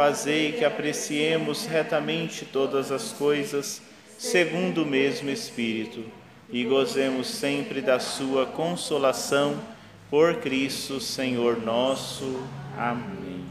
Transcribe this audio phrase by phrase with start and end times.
[0.00, 3.82] fazei que apreciemos retamente todas as coisas,
[4.16, 6.02] segundo o mesmo Espírito,
[6.48, 9.60] e gozemos sempre da sua consolação,
[10.08, 12.42] por Cristo Senhor nosso.
[12.78, 13.44] Amém.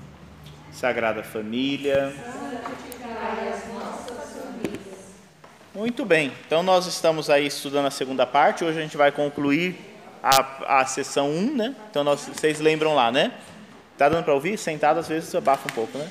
[0.71, 2.11] Sagrada Família.
[5.75, 9.75] Muito bem, então nós estamos aí estudando a segunda parte, hoje a gente vai concluir
[10.23, 11.75] a, a sessão 1, né?
[11.91, 13.33] Então nós, vocês lembram lá, né?
[13.99, 14.57] Tá dando para ouvir?
[14.57, 16.09] Sentado às vezes abafa um pouco, né?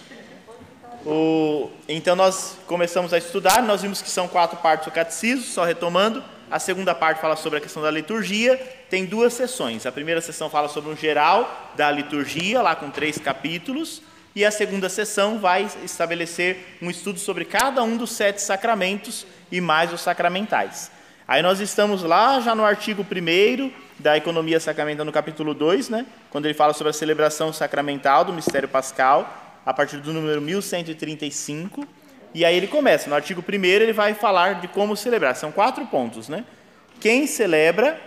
[1.07, 5.65] O, então nós começamos a estudar, nós vimos que são quatro partes do catecismo, só
[5.65, 6.23] retomando.
[6.51, 8.57] A segunda parte fala sobre a questão da liturgia,
[8.89, 9.85] tem duas sessões.
[9.87, 14.03] A primeira sessão fala sobre um geral da liturgia, lá com três capítulos,
[14.35, 19.61] e a segunda sessão vai estabelecer um estudo sobre cada um dos sete sacramentos e
[19.61, 20.91] mais os sacramentais.
[21.27, 26.07] Aí nós estamos lá já no artigo 1 da Economia Sacramental, no capítulo 2, né,
[26.31, 31.87] quando ele fala sobre a celebração sacramental do mistério pascal, a partir do número 1135.
[32.33, 35.37] E aí ele começa, no artigo 1 ele vai falar de como celebrar.
[35.37, 36.47] São quatro pontos, né?
[36.99, 38.01] Quem celebra,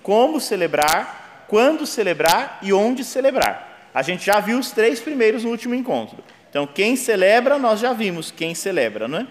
[0.00, 3.90] como celebrar, quando celebrar e onde celebrar.
[3.92, 6.22] A gente já viu os três primeiros no último encontro.
[6.48, 9.26] Então, quem celebra, nós já vimos quem celebra, não é?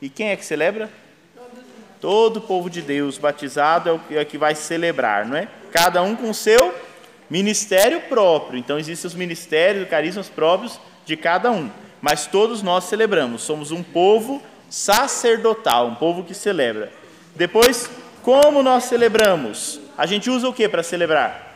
[0.00, 0.90] E quem é que celebra?
[2.00, 5.46] Todo o povo de Deus batizado é o que vai celebrar, não é?
[5.70, 6.74] Cada um com seu
[7.30, 8.58] ministério próprio.
[8.58, 11.70] Então, existem os ministérios, os carismas próprios de cada um.
[12.00, 13.42] Mas todos nós celebramos.
[13.42, 16.92] Somos um povo sacerdotal, um povo que celebra.
[17.34, 17.90] Depois,
[18.22, 19.80] como nós celebramos?
[19.96, 21.50] A gente usa o que para celebrar?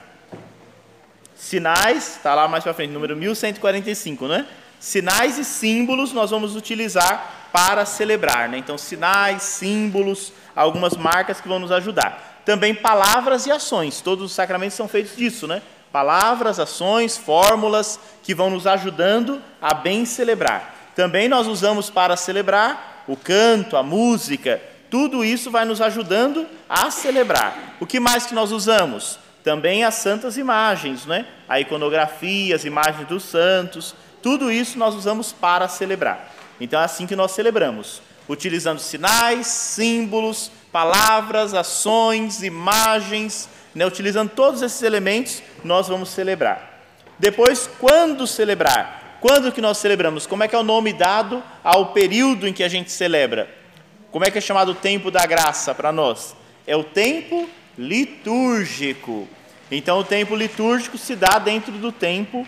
[1.35, 4.47] Sinais, está lá mais para frente, número 1145, não é?
[4.79, 8.49] Sinais e símbolos nós vamos utilizar para celebrar.
[8.49, 8.59] Né?
[8.59, 12.43] Então, sinais, símbolos, algumas marcas que vão nos ajudar.
[12.45, 14.01] Também palavras e ações.
[14.01, 15.63] Todos os sacramentos são feitos disso, né?
[15.93, 20.93] Palavras, ações, fórmulas que vão nos ajudando a bem celebrar.
[20.95, 24.61] Também nós usamos para celebrar o canto, a música,
[24.91, 27.77] tudo isso vai nos ajudando a celebrar.
[27.81, 29.19] O que mais que nós usamos?
[29.43, 31.27] Também as santas imagens, né?
[31.49, 36.33] A iconografia, as imagens dos santos, tudo isso nós usamos para celebrar.
[36.61, 43.87] Então é assim que nós celebramos, utilizando sinais, símbolos, palavras, ações, imagens, né?
[43.87, 46.81] utilizando todos esses elementos, nós vamos celebrar.
[47.19, 49.19] Depois, quando celebrar?
[49.21, 50.27] Quando que nós celebramos?
[50.27, 53.49] Como é que é o nome dado ao período em que a gente celebra?
[54.11, 56.35] Como é que é chamado o tempo da graça para nós?
[56.67, 59.29] É o tempo litúrgico.
[59.71, 62.47] Então, o tempo litúrgico se dá dentro do tempo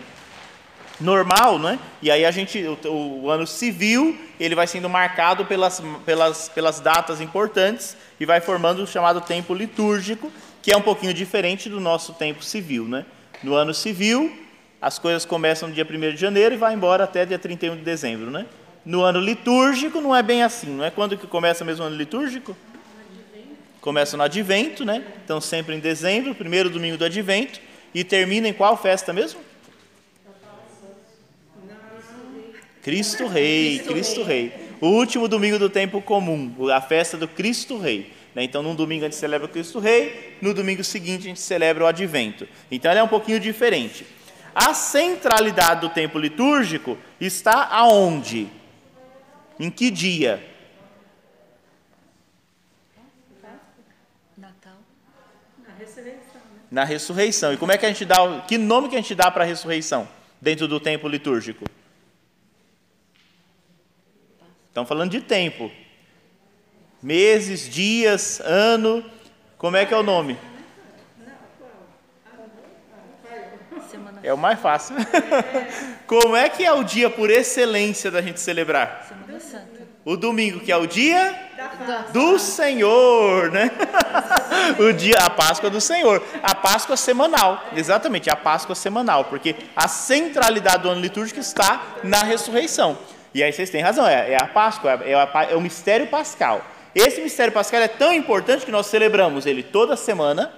[0.99, 1.79] normal, né?
[2.01, 6.79] E aí a gente, o, o, ano civil, ele vai sendo marcado pelas, pelas, pelas
[6.79, 11.79] datas importantes e vai formando o chamado tempo litúrgico, que é um pouquinho diferente do
[11.79, 13.05] nosso tempo civil, né?
[13.43, 14.31] No ano civil,
[14.81, 17.81] as coisas começam no dia 1 de janeiro e vai embora até dia 31 de
[17.81, 18.45] dezembro, né?
[18.85, 21.95] No ano litúrgico não é bem assim, não é quando que começa mesmo o ano
[21.95, 22.55] litúrgico?
[23.81, 25.03] Começa no advento, né?
[25.23, 27.59] Então sempre em dezembro, primeiro domingo do advento,
[27.93, 29.39] e termina em qual festa mesmo?
[32.81, 34.53] Cristo Rei, Cristo Rei.
[34.81, 38.11] O último domingo do tempo comum, a festa do Cristo Rei.
[38.35, 38.43] Né?
[38.43, 41.83] Então, num domingo a gente celebra o Cristo Rei, no domingo seguinte a gente celebra
[41.83, 42.47] o Advento.
[42.69, 44.05] Então, ele é um pouquinho diferente.
[44.53, 48.47] A centralidade do tempo litúrgico está aonde?
[49.59, 50.43] Em que dia?
[54.37, 54.77] Natal.
[55.67, 56.41] Na ressurreição.
[56.53, 56.61] Né?
[56.71, 57.53] Na ressurreição.
[57.53, 59.47] E como é que a gente dá, que nome que a gente dá para a
[59.47, 60.07] ressurreição
[60.41, 61.65] dentro do tempo litúrgico?
[64.69, 65.69] Estamos falando de tempo.
[67.01, 69.03] Meses, dias, ano.
[69.57, 70.37] Como é que é o nome?
[74.21, 74.95] É o mais fácil.
[76.05, 79.05] Como é que é o dia por excelência da gente celebrar?
[79.07, 79.79] Semana Santa.
[80.03, 81.37] O domingo, que é o dia
[82.11, 83.69] do Senhor, né?
[84.79, 89.87] O dia, a Páscoa do Senhor, a Páscoa semanal, exatamente, a Páscoa semanal, porque a
[89.87, 92.97] centralidade do ano litúrgico está na ressurreição.
[93.33, 96.63] E aí vocês têm razão, é, é a Páscoa, é, a- é o mistério pascal.
[96.93, 100.51] Esse mistério pascal é tão importante que nós celebramos ele toda semana,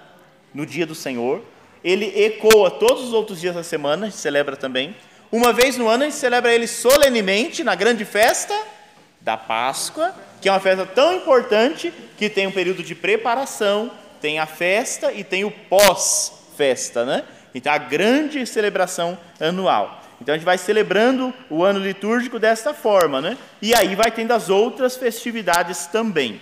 [0.53, 1.43] no dia do Senhor.
[1.83, 4.95] Ele ecoa todos os outros dias da semana, a gente celebra também.
[5.31, 8.53] Uma vez no ano a gente celebra ele solenemente na grande festa
[9.19, 14.39] da Páscoa, que é uma festa tão importante que tem um período de preparação, tem
[14.39, 17.23] a festa e tem o pós-festa, né?
[17.53, 20.00] Então a grande celebração anual.
[20.21, 23.38] Então a gente vai celebrando o ano litúrgico desta forma, né?
[23.59, 26.39] E aí vai tendo as outras festividades também.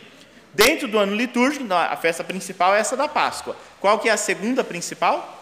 [0.53, 3.55] Dentro do ano litúrgico, a festa principal é essa da Páscoa.
[3.79, 5.37] Qual que é a segunda principal?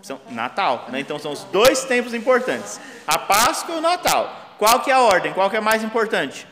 [0.00, 1.00] São Natal, né?
[1.00, 4.54] Então são os dois tempos importantes: a Páscoa e o Natal.
[4.58, 5.34] Qual que é a ordem?
[5.34, 6.46] Qual que é mais importante?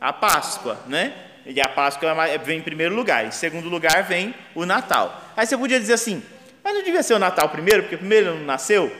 [0.00, 1.14] A Páscoa, né?
[1.46, 3.24] E a Páscoa vem em primeiro lugar.
[3.24, 5.22] Em segundo lugar vem o Natal.
[5.36, 6.22] Aí você podia dizer assim,
[6.78, 8.94] não devia ser o Natal primeiro, porque primeiro não nasceu?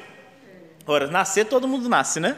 [0.86, 2.36] Ora, nascer todo mundo nasce, né?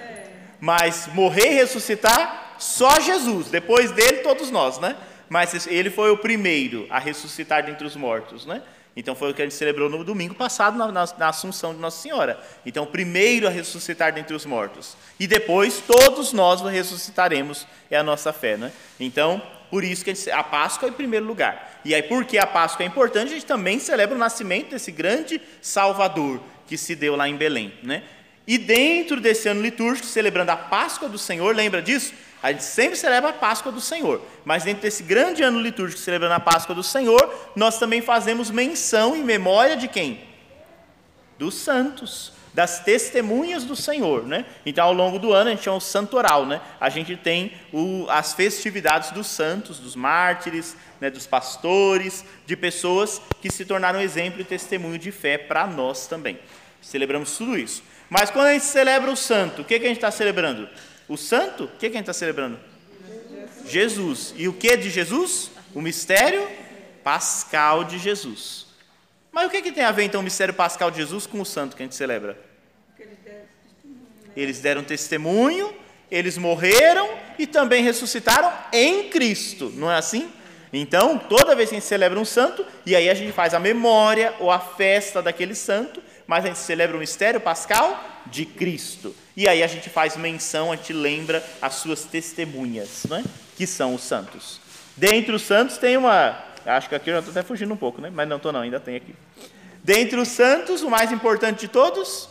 [0.60, 3.48] Mas morrer e ressuscitar, só Jesus.
[3.48, 4.96] Depois dele, todos nós, né?
[5.28, 8.62] Mas ele foi o primeiro a ressuscitar dentre os mortos, né?
[8.96, 11.80] Então foi o que a gente celebrou no domingo passado, na, na, na, Assunção de
[11.80, 12.38] Nossa Senhora.
[12.66, 14.96] Então, primeiro a ressuscitar dentre os mortos.
[15.18, 18.56] E depois todos nós ressuscitaremos, é a nossa fé.
[18.56, 18.72] Né?
[18.98, 19.40] Então,
[19.70, 21.80] por isso que a, Páscoa é em primeiro lugar.
[21.84, 25.40] E aí, porque a Páscoa é importante, a gente também celebra o nascimento desse grande
[25.62, 27.72] Salvador que se deu lá em Belém.
[27.82, 28.02] Né?
[28.46, 32.12] E dentro desse ano litúrgico, celebrando a Páscoa do Senhor, lembra disso?
[32.42, 36.34] A gente sempre celebra a Páscoa do Senhor, mas dentro desse grande ano litúrgico celebrando
[36.34, 40.20] a Páscoa do Senhor, nós também fazemos menção e memória de quem?
[41.38, 44.44] Dos santos, das testemunhas do Senhor, né?
[44.66, 46.60] Então, ao longo do ano, a gente chama o santoral, né?
[46.78, 53.18] A gente tem o, as festividades dos santos, dos mártires, né, dos pastores, de pessoas
[53.40, 56.38] que se tornaram exemplo e testemunho de fé para nós também.
[56.82, 57.82] Celebramos tudo isso.
[58.10, 60.68] Mas quando a gente celebra o santo, o que, que a gente está celebrando?
[61.08, 62.60] O santo, o que, que a gente está celebrando?
[63.64, 64.34] Jesus.
[64.36, 65.50] E o que de Jesus?
[65.74, 66.46] O mistério
[67.02, 68.66] pascal de Jesus.
[69.32, 71.46] Mas o que, que tem a ver então o mistério pascal de Jesus com o
[71.46, 72.49] santo que a gente celebra?
[74.36, 75.74] Eles deram testemunho,
[76.10, 80.30] eles morreram e também ressuscitaram em Cristo, não é assim?
[80.72, 83.58] Então, toda vez que a gente celebra um santo, e aí a gente faz a
[83.58, 89.14] memória ou a festa daquele santo, mas a gente celebra o mistério pascal de Cristo.
[89.36, 93.24] E aí a gente faz menção, a gente lembra as suas testemunhas, né?
[93.56, 94.60] que são os santos.
[94.96, 96.38] Dentre os santos tem uma.
[96.64, 98.10] Acho que aqui eu já estou até fugindo um pouco, né?
[98.12, 99.14] mas não estou, não, ainda tem aqui.
[99.82, 102.28] Dentre os santos, o mais importante de todos,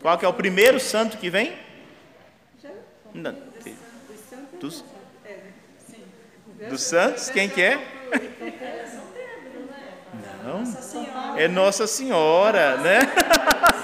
[0.00, 1.52] qual que é o primeiro santo que vem?
[3.14, 3.34] Não,
[4.60, 4.84] dos,
[6.68, 7.78] dos santos, quem que é?
[10.44, 10.62] Não,
[11.36, 12.98] é Nossa Senhora, né?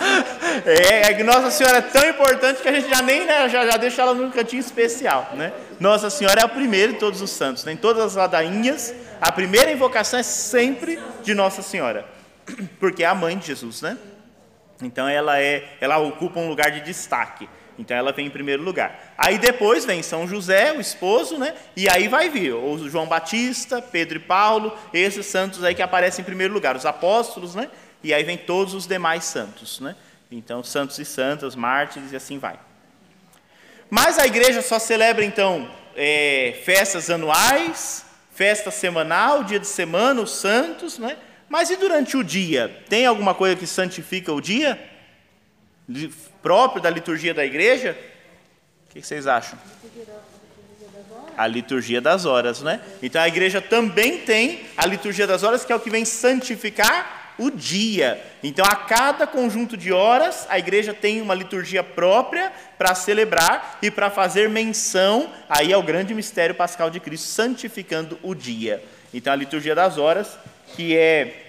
[0.66, 3.66] É, é que Nossa Senhora é tão importante que a gente já nem né, já,
[3.66, 5.52] já deixa ela num cantinho especial, né?
[5.80, 7.72] Nossa Senhora é a primeira de todos os santos, né?
[7.72, 12.04] em todas as ladainhas, a primeira invocação é sempre de Nossa Senhora,
[12.78, 13.96] porque é a mãe de Jesus, né?
[14.82, 17.48] Então ela é, ela ocupa um lugar de destaque.
[17.78, 19.14] Então ela vem em primeiro lugar.
[19.16, 21.54] Aí depois vem São José, o esposo, né?
[21.76, 26.22] E aí vai vir o João Batista, Pedro e Paulo, esses santos aí que aparecem
[26.22, 27.70] em primeiro lugar, os apóstolos, né?
[28.02, 29.96] E aí vem todos os demais santos, né?
[30.30, 32.58] Então santos e santas, mártires e assim vai.
[33.88, 40.32] Mas a igreja só celebra então é, festas anuais, festa semanal, dia de semana, os
[40.32, 41.16] santos, né?
[41.52, 42.82] Mas e durante o dia?
[42.88, 44.82] Tem alguma coisa que santifica o dia?
[46.42, 47.94] próprio da liturgia da igreja?
[48.86, 49.58] O que vocês acham?
[51.36, 52.80] A liturgia das horas, né?
[53.02, 57.34] Então a igreja também tem a liturgia das horas, que é o que vem santificar
[57.38, 58.18] o dia.
[58.42, 63.90] Então, a cada conjunto de horas, a igreja tem uma liturgia própria para celebrar e
[63.90, 68.82] para fazer menção aí ao grande mistério pascal de Cristo, santificando o dia.
[69.12, 70.38] Então, a liturgia das horas,
[70.74, 71.41] que é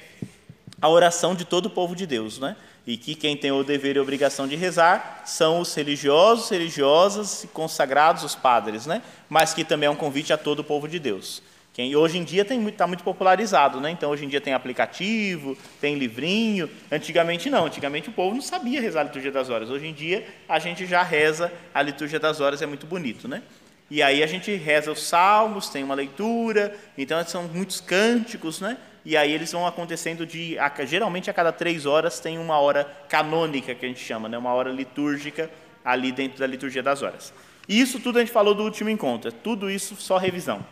[0.84, 2.58] a oração de todo o povo de Deus, né?
[2.86, 7.46] e que quem tem o dever e a obrigação de rezar são os religiosos, religiosas
[7.46, 9.02] e consagrados, os padres, né?
[9.30, 11.42] mas que também é um convite a todo o povo de Deus.
[11.74, 13.92] Quem hoje em dia está muito, popularizado, né?
[13.92, 16.70] então hoje em dia tem aplicativo, tem livrinho.
[16.92, 19.70] Antigamente não, antigamente o povo não sabia rezar a liturgia das horas.
[19.70, 23.42] Hoje em dia a gente já reza a liturgia das horas, é muito bonito, né?
[23.90, 28.76] E aí a gente reza os salmos, tem uma leitura, então são muitos cânticos, né?
[29.06, 33.76] E aí eles vão acontecendo de geralmente a cada três horas tem uma hora canônica
[33.76, 34.38] que a gente chama, né?
[34.38, 35.50] uma hora litúrgica
[35.84, 37.34] ali dentro da liturgia das horas.
[37.68, 40.66] E isso tudo a gente falou do último encontro, é tudo isso só revisão.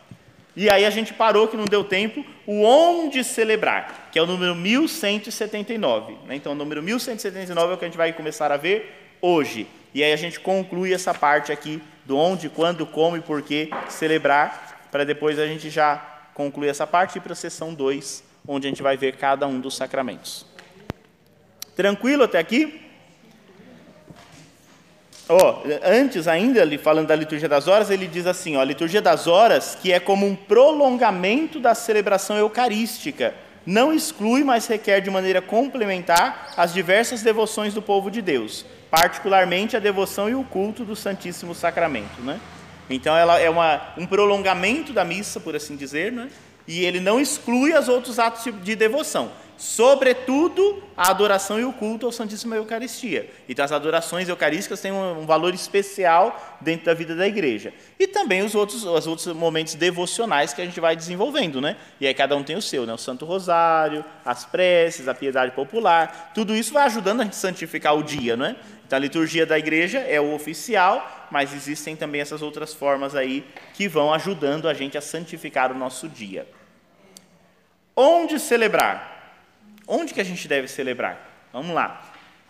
[0.55, 4.25] E aí a gente parou que não deu tempo, o onde celebrar, que é o
[4.25, 6.17] número 1179.
[6.25, 6.35] Né?
[6.35, 9.65] Então o número 1179 é o que a gente vai começar a ver hoje.
[9.93, 13.69] E aí a gente conclui essa parte aqui do onde, quando, como e por que
[13.88, 18.23] celebrar, para depois a gente já concluir essa parte e ir para a sessão 2,
[18.47, 20.45] onde a gente vai ver cada um dos sacramentos.
[21.75, 22.81] Tranquilo até aqui?
[25.29, 29.27] Oh, antes ainda, falando da liturgia das horas, ele diz assim: ó, a liturgia das
[29.27, 33.33] horas, que é como um prolongamento da celebração eucarística,
[33.65, 39.77] não exclui, mas requer de maneira complementar as diversas devoções do povo de Deus, particularmente
[39.77, 42.21] a devoção e o culto do Santíssimo Sacramento.
[42.21, 42.39] Né?
[42.93, 46.29] Então, ela é uma, um prolongamento da missa, por assim dizer, né?
[46.67, 49.31] e ele não exclui os outros atos de devoção
[49.62, 53.29] sobretudo a adoração e o culto ao Santíssima Eucaristia.
[53.48, 57.71] Então, as adorações eucarísticas têm um, valor especial dentro da vida da igreja.
[58.00, 61.77] E também os outros, os outros momentos devocionais que a gente vai desenvolvendo, né?
[62.00, 62.93] E aí cada um tem o seu, né?
[62.93, 67.95] O Santo Rosário, as preces, a piedade popular, tudo isso vai ajudando a gente santificar
[67.95, 68.55] o dia, né?
[68.91, 73.45] Então, a liturgia da igreja é o oficial, mas existem também essas outras formas aí
[73.74, 76.45] que vão ajudando a gente a santificar o nosso dia.
[77.95, 79.39] Onde celebrar?
[79.88, 81.48] Onde que a gente deve celebrar?
[81.53, 82.01] Vamos lá.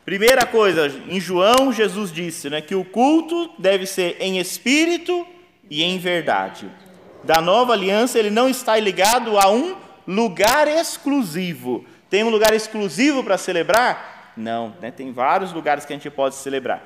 [0.04, 5.28] Primeira coisa, em João, Jesus disse né, que o culto deve ser em espírito
[5.70, 6.68] e em verdade.
[7.24, 11.86] Da nova aliança, ele não está ligado a um lugar exclusivo.
[12.10, 14.11] Tem um lugar exclusivo para celebrar?
[14.36, 16.84] Não, né, tem vários lugares que a gente pode celebrar.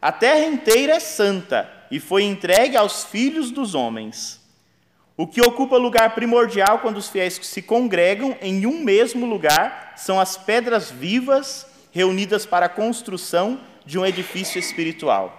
[0.00, 4.40] A terra inteira é santa e foi entregue aos filhos dos homens.
[5.16, 10.20] O que ocupa lugar primordial quando os fiéis se congregam em um mesmo lugar são
[10.20, 15.34] as pedras vivas reunidas para a construção de um edifício espiritual.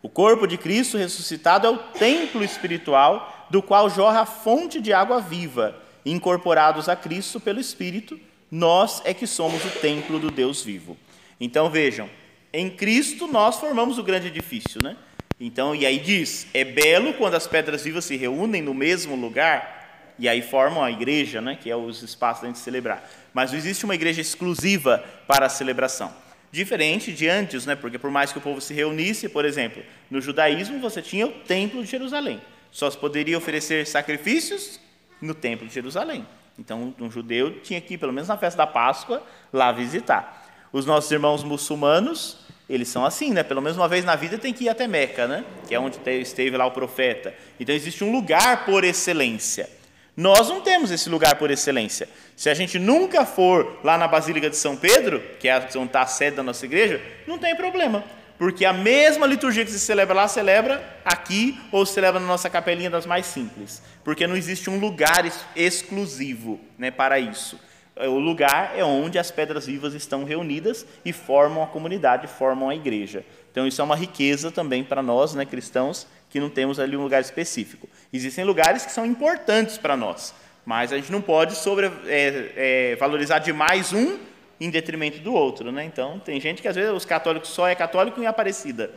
[0.00, 4.92] O corpo de Cristo ressuscitado é o templo espiritual do qual jorra a fonte de
[4.92, 5.76] água viva.
[6.04, 8.18] Incorporados a Cristo pelo Espírito,
[8.50, 10.96] nós é que somos o templo do Deus vivo.
[11.40, 12.08] Então vejam,
[12.52, 14.96] em Cristo nós formamos o grande edifício, né?
[15.40, 20.14] Então, e aí diz: é belo quando as pedras vivas se reúnem no mesmo lugar
[20.18, 23.08] e aí formam a igreja, né, que é os espaços da gente celebrar.
[23.32, 26.14] Mas não existe uma igreja exclusiva para a celebração.
[26.52, 30.20] Diferente de antes, né, porque por mais que o povo se reunisse, por exemplo, no
[30.20, 32.40] judaísmo você tinha o templo de Jerusalém.
[32.70, 34.78] Só se poderia oferecer sacrifícios
[35.20, 36.24] no templo de Jerusalém.
[36.58, 40.46] Então, um judeu tinha que ir, pelo menos na festa da Páscoa, lá visitar.
[40.72, 43.42] Os nossos irmãos muçulmanos eles são assim, né?
[43.42, 45.44] Pelo menos uma vez na vida tem que ir até Meca, né?
[45.68, 47.34] Que é onde esteve lá o profeta.
[47.60, 49.68] Então existe um lugar por excelência.
[50.16, 52.08] Nós não temos esse lugar por excelência.
[52.36, 56.02] Se a gente nunca for lá na Basílica de São Pedro, que é onde está
[56.02, 58.02] a sede da nossa igreja, não tem problema.
[58.38, 62.90] Porque a mesma liturgia que se celebra lá, celebra aqui ou celebra na nossa capelinha
[62.90, 63.82] das mais simples.
[64.02, 65.24] Porque não existe um lugar
[65.54, 67.58] exclusivo né, para isso.
[67.96, 72.68] É, o lugar é onde as pedras vivas estão reunidas e formam a comunidade, formam
[72.68, 73.24] a igreja.
[73.52, 77.02] Então, isso é uma riqueza também para nós, né, cristãos, que não temos ali um
[77.04, 77.88] lugar específico.
[78.12, 80.34] Existem lugares que são importantes para nós,
[80.66, 84.18] mas a gente não pode sobre, é, é, valorizar demais um
[84.60, 85.84] em detrimento do outro, né?
[85.84, 88.92] Então, tem gente que às vezes os católicos só é católico em Aparecida,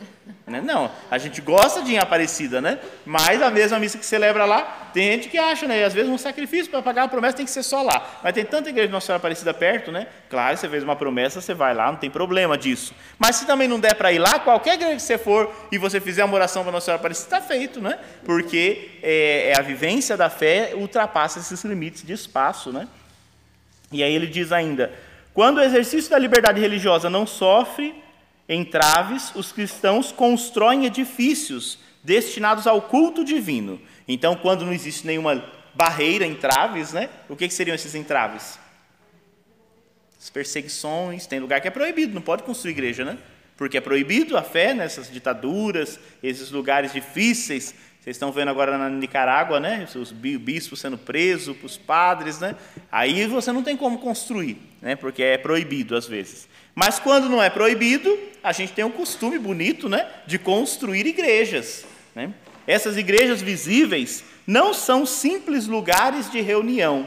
[0.46, 0.60] né?
[0.60, 2.78] Não, a gente gosta de em Aparecida, né?
[3.04, 5.84] Mas a mesma missa que celebra lá, tem gente que acha, né?
[5.84, 8.20] Às vezes um sacrifício para pagar a promessa tem que ser só lá.
[8.22, 10.06] Mas tem tanta igreja de Nossa Senhora Aparecida perto, né?
[10.30, 12.94] Claro, você fez uma promessa, você vai lá, não tem problema disso.
[13.18, 16.00] Mas se também não der para ir lá, qualquer igreja que você for e você
[16.00, 17.98] fizer uma oração para Nossa Senhora Aparecida, está feito, né?
[18.24, 22.86] Porque é, é a vivência da fé ultrapassa esses limites de espaço, né?
[23.90, 24.92] E aí ele diz ainda:
[25.38, 27.94] quando o exercício da liberdade religiosa não sofre
[28.48, 33.80] entraves, os cristãos constroem edifícios destinados ao culto divino.
[34.08, 35.44] Então, quando não existe nenhuma
[35.76, 37.08] barreira, entraves, né?
[37.28, 38.58] O que, seriam esses entraves?
[40.20, 43.16] As perseguições, tem lugar que é proibido, não pode construir igreja, né?
[43.56, 47.72] Porque é proibido a fé nessas ditaduras, esses lugares difíceis
[48.08, 49.86] vocês estão vendo agora na Nicarágua, né?
[49.94, 52.56] Os bispos sendo presos, os padres, né?
[52.90, 54.96] Aí você não tem como construir, né?
[54.96, 56.48] Porque é proibido às vezes.
[56.74, 60.08] Mas quando não é proibido, a gente tem um costume bonito, né?
[60.26, 61.84] De construir igrejas,
[62.14, 62.32] né?
[62.66, 67.06] Essas igrejas visíveis não são simples lugares de reunião,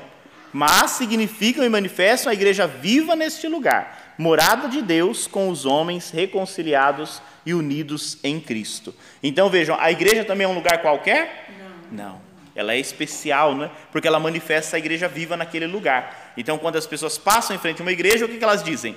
[0.53, 6.11] mas significam e manifestam a igreja viva neste lugar, morada de Deus com os homens
[6.11, 8.93] reconciliados e unidos em Cristo.
[9.23, 11.49] Então vejam, a igreja também é um lugar qualquer?
[11.91, 12.05] Não.
[12.05, 12.21] Não.
[12.53, 13.71] Ela é especial, né?
[13.91, 16.33] porque ela manifesta a igreja viva naquele lugar.
[16.37, 18.95] Então, quando as pessoas passam em frente a uma igreja, o que elas dizem?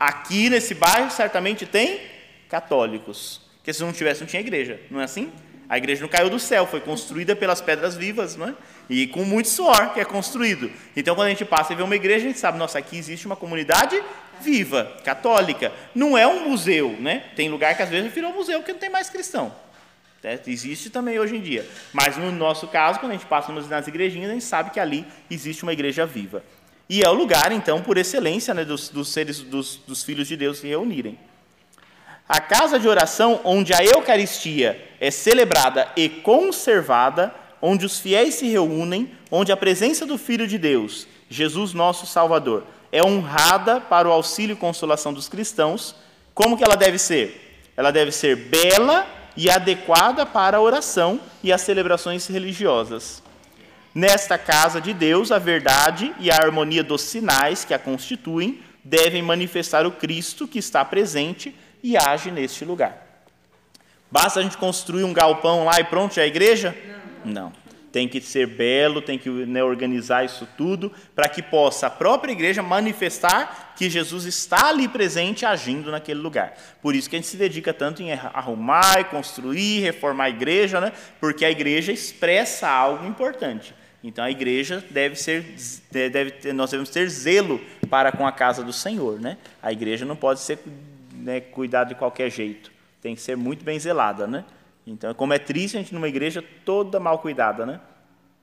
[0.00, 2.00] Aqui nesse bairro certamente tem
[2.48, 3.42] católicos.
[3.56, 4.80] Porque se não tivesse, não tinha igreja.
[4.90, 5.30] Não é assim?
[5.68, 8.54] A igreja não caiu do céu, foi construída pelas pedras vivas, não é?
[8.88, 10.70] E com muito suor que é construído.
[10.96, 13.26] Então, quando a gente passa e vê uma igreja, a gente sabe, nossa, aqui existe
[13.26, 14.02] uma comunidade
[14.40, 15.72] viva, católica.
[15.94, 17.24] Não é um museu, né?
[17.36, 19.54] Tem lugar que às vezes virou museu porque não tem mais cristão.
[20.22, 21.66] É, existe também hoje em dia.
[21.92, 25.06] Mas no nosso caso, quando a gente passa nas igrejinhas, a gente sabe que ali
[25.30, 26.42] existe uma igreja viva.
[26.88, 30.36] E é o lugar, então, por excelência, né, dos, dos seres, dos, dos filhos de
[30.36, 31.18] Deus se reunirem.
[32.28, 38.48] A casa de oração, onde a Eucaristia é celebrada e conservada, onde os fiéis se
[38.48, 44.12] reúnem, onde a presença do Filho de Deus, Jesus nosso Salvador, é honrada para o
[44.12, 45.94] auxílio e consolação dos cristãos,
[46.34, 47.62] como que ela deve ser?
[47.76, 53.22] Ela deve ser bela e adequada para a oração e as celebrações religiosas.
[53.94, 59.22] Nesta casa de Deus, a verdade e a harmonia dos sinais que a constituem devem
[59.22, 63.06] manifestar o Cristo que está presente e age neste lugar.
[64.10, 66.76] Basta a gente construir um galpão lá e pronto, já é a igreja?
[67.24, 67.42] Não.
[67.44, 67.67] Não.
[67.90, 72.32] Tem que ser belo, tem que né, organizar isso tudo, para que possa a própria
[72.32, 76.54] igreja manifestar que Jesus está ali presente, agindo naquele lugar.
[76.82, 80.92] Por isso que a gente se dedica tanto em arrumar, construir, reformar a igreja, né?
[81.20, 83.74] porque a igreja expressa algo importante.
[84.02, 85.44] Então a igreja deve ser,
[85.90, 89.36] deve nós devemos ter zelo para com a casa do Senhor, né?
[89.60, 90.60] A igreja não pode ser
[91.12, 92.70] né, cuidada de qualquer jeito,
[93.02, 94.44] tem que ser muito bem zelada, né?
[94.90, 97.80] Então, como é triste a gente numa igreja toda mal cuidada, né?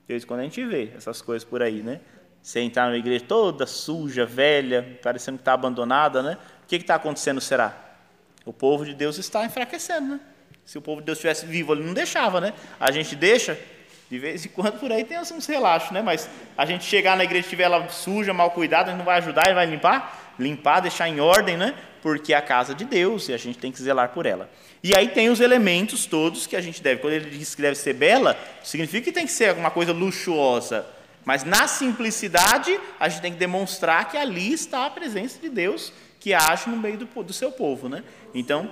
[0.06, 2.00] De vez quando a gente vê essas coisas por aí, né?
[2.40, 6.38] Você entrar numa igreja toda suja, velha, parecendo que está abandonada, né?
[6.62, 7.74] O que está acontecendo, será?
[8.44, 10.20] O povo de Deus está enfraquecendo, né?
[10.64, 12.52] Se o povo de Deus estivesse vivo, ele não deixava, né?
[12.78, 13.58] A gente deixa,
[14.08, 16.02] de vez em quando por aí tem uns relaxos, né?
[16.02, 19.04] Mas a gente chegar na igreja e estiver ela suja, mal cuidada, a gente não
[19.04, 20.34] vai ajudar, ele vai limpar?
[20.38, 21.74] Limpar, deixar em ordem, né?
[22.06, 24.48] Porque é a casa de Deus e a gente tem que zelar por ela.
[24.80, 27.00] E aí tem os elementos todos que a gente deve.
[27.00, 30.86] Quando ele diz que deve ser bela, significa que tem que ser alguma coisa luxuosa.
[31.24, 35.92] Mas na simplicidade, a gente tem que demonstrar que ali está a presença de Deus
[36.20, 38.04] que age no meio do, do seu povo, né?
[38.32, 38.70] Então,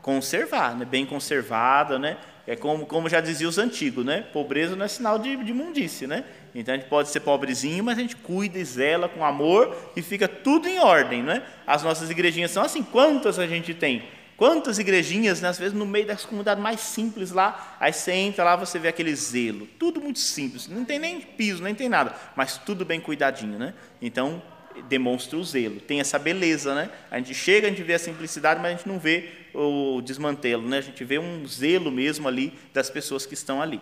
[0.00, 0.86] conservar, né?
[0.86, 2.16] bem conservada, né?
[2.46, 4.22] É como, como já diziam os antigos, né?
[4.32, 6.24] Pobreza não é sinal de, de né?
[6.54, 10.02] Então a gente pode ser pobrezinho, mas a gente cuida e zela com amor e
[10.02, 11.42] fica tudo em ordem, né?
[11.66, 12.82] As nossas igrejinhas são assim.
[12.82, 14.02] Quantas a gente tem?
[14.36, 18.42] Quantas igrejinhas, né, às vezes no meio das comunidades mais simples lá, aí você entra
[18.42, 22.12] lá, você vê aquele zelo, tudo muito simples, não tem nem piso, nem tem nada,
[22.34, 23.72] mas tudo bem cuidadinho, né?
[24.00, 24.42] Então,
[24.88, 26.90] demonstra o zelo, tem essa beleza, né?
[27.10, 30.68] A gente chega, a gente vê a simplicidade, mas a gente não vê o desmantelo,
[30.68, 30.78] né?
[30.78, 33.80] A gente vê um zelo mesmo ali das pessoas que estão ali.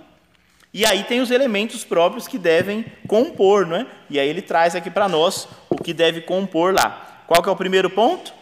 [0.72, 3.86] E aí tem os elementos próprios que devem compor, não é?
[4.08, 7.24] E aí ele traz aqui para nós o que deve compor lá.
[7.26, 8.32] Qual que é o primeiro ponto?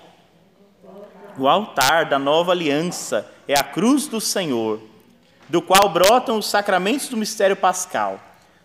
[1.38, 4.80] O altar da nova aliança é a cruz do Senhor,
[5.48, 8.20] do qual brotam os sacramentos do mistério pascal.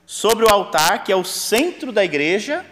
[0.05, 2.65] Sobre o altar, que é o centro da igreja,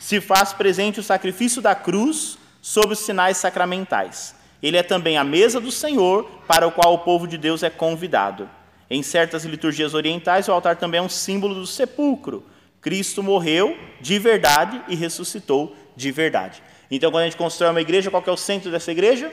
[0.00, 4.34] se faz presente o sacrifício da cruz sobre os sinais sacramentais.
[4.60, 7.70] Ele é também a mesa do Senhor, para o qual o povo de Deus é
[7.70, 8.50] convidado.
[8.92, 12.44] Em certas liturgias orientais, o altar também é um símbolo do sepulcro.
[12.78, 16.62] Cristo morreu de verdade e ressuscitou de verdade.
[16.90, 19.32] Então, quando a gente constrói uma igreja, qual é o centro dessa igreja?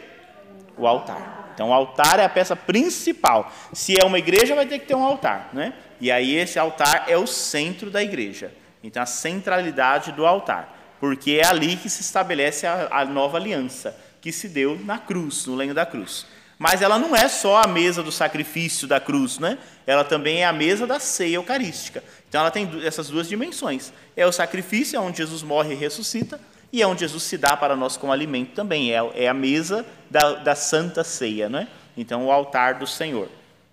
[0.78, 1.52] O altar.
[1.54, 3.52] Então, o altar é a peça principal.
[3.74, 5.74] Se é uma igreja, vai ter que ter um altar, né?
[6.00, 8.54] E aí esse altar é o centro da igreja.
[8.82, 13.94] Então, a centralidade do altar, porque é ali que se estabelece a, a nova aliança,
[14.22, 16.26] que se deu na cruz, no lenho da cruz.
[16.60, 19.58] Mas ela não é só a mesa do sacrifício da cruz, né?
[19.88, 22.04] Ela também é a mesa da ceia eucarística.
[22.28, 23.94] Então ela tem essas duas dimensões.
[24.16, 26.40] É o sacrifício, é onde Jesus morre e ressuscita,
[26.72, 28.94] e é onde Jesus se dá para nós como alimento também.
[28.94, 31.70] É, é a mesa da, da santa ceia, né?
[31.96, 33.30] Então o altar do Senhor.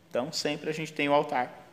[0.08, 1.66] Então sempre a gente tem o altar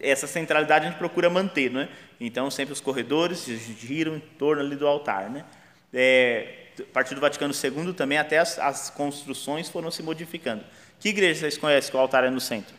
[0.00, 1.88] essa centralidade a gente procura manter, não é?
[2.20, 5.44] Então, sempre os corredores giram em torno ali do altar, né?
[5.92, 10.64] É, a partir do Vaticano II também, até as, as, construções foram se modificando.
[10.98, 12.74] Que igreja vocês conhecem que o altar é no centro?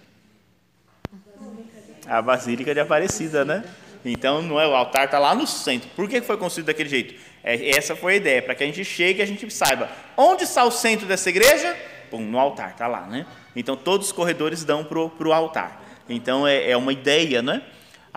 [2.05, 3.63] A Basílica de Aparecida, né?
[4.05, 5.89] Então, não é o altar está lá no centro.
[5.95, 7.15] Por que foi construído daquele jeito?
[7.43, 10.43] É, essa foi a ideia, para que a gente chegue e a gente saiba onde
[10.43, 11.75] está o centro dessa igreja.
[12.09, 13.25] Pum, no altar, está lá, né?
[13.55, 15.87] Então, todos os corredores dão para o altar.
[16.09, 17.61] Então é, é uma ideia, né?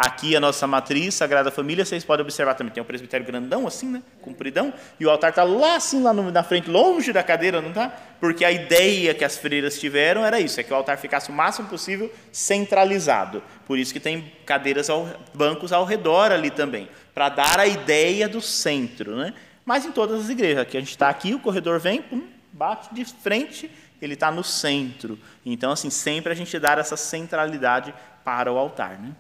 [0.03, 3.87] Aqui a nossa matriz, Sagrada Família, vocês podem observar também, tem um presbitério grandão assim,
[3.87, 4.03] né?
[4.23, 7.69] Compridão, e o altar está lá assim, lá no, na frente, longe da cadeira, não
[7.69, 7.91] está?
[8.19, 11.35] Porque a ideia que as freiras tiveram era isso, é que o altar ficasse o
[11.35, 13.43] máximo possível centralizado.
[13.67, 18.27] Por isso que tem cadeiras, ao, bancos ao redor ali também, para dar a ideia
[18.27, 19.35] do centro, né?
[19.67, 22.95] Mas em todas as igrejas, aqui a gente está aqui, o corredor vem, pum, bate
[22.95, 25.19] de frente ele está no centro.
[25.45, 27.93] Então, assim, sempre a gente dar essa centralidade
[28.25, 28.99] para o altar.
[28.99, 29.13] Né?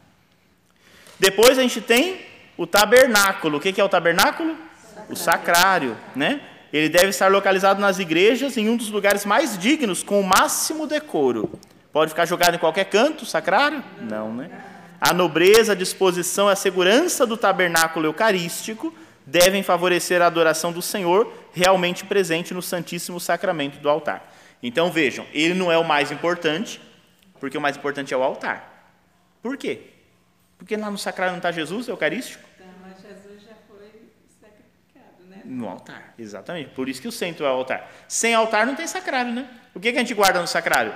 [1.20, 2.22] Depois a gente tem
[2.56, 3.58] o tabernáculo.
[3.58, 4.56] O que é o tabernáculo?
[4.56, 5.12] Sacrário.
[5.12, 5.96] O sacrário.
[6.16, 6.40] Né?
[6.72, 10.86] Ele deve estar localizado nas igrejas, em um dos lugares mais dignos, com o máximo
[10.88, 11.48] decoro.
[11.92, 13.84] Pode ficar jogado em qualquer canto, sacrário?
[14.00, 14.50] Não, né?
[15.00, 20.82] a nobreza, a disposição e a segurança do tabernáculo eucarístico devem favorecer a adoração do
[20.82, 24.30] Senhor realmente presente no Santíssimo Sacramento do altar.
[24.62, 26.80] Então vejam, ele não é o mais importante,
[27.38, 28.92] porque o mais importante é o altar.
[29.42, 29.89] Por quê?
[30.60, 32.46] Porque lá no sacrário não está Jesus, eucarístico?
[32.54, 35.40] Então, mas Jesus já foi sacrificado, né?
[35.42, 36.68] No altar, exatamente.
[36.70, 37.90] Por isso que o centro é o altar.
[38.06, 39.48] Sem altar não tem sacrário, né?
[39.74, 40.92] O que, que a gente guarda no sacrário?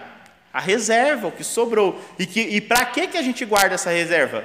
[0.52, 1.98] A reserva, o que sobrou.
[2.18, 4.44] E, que, e para que, que a gente guarda essa reserva?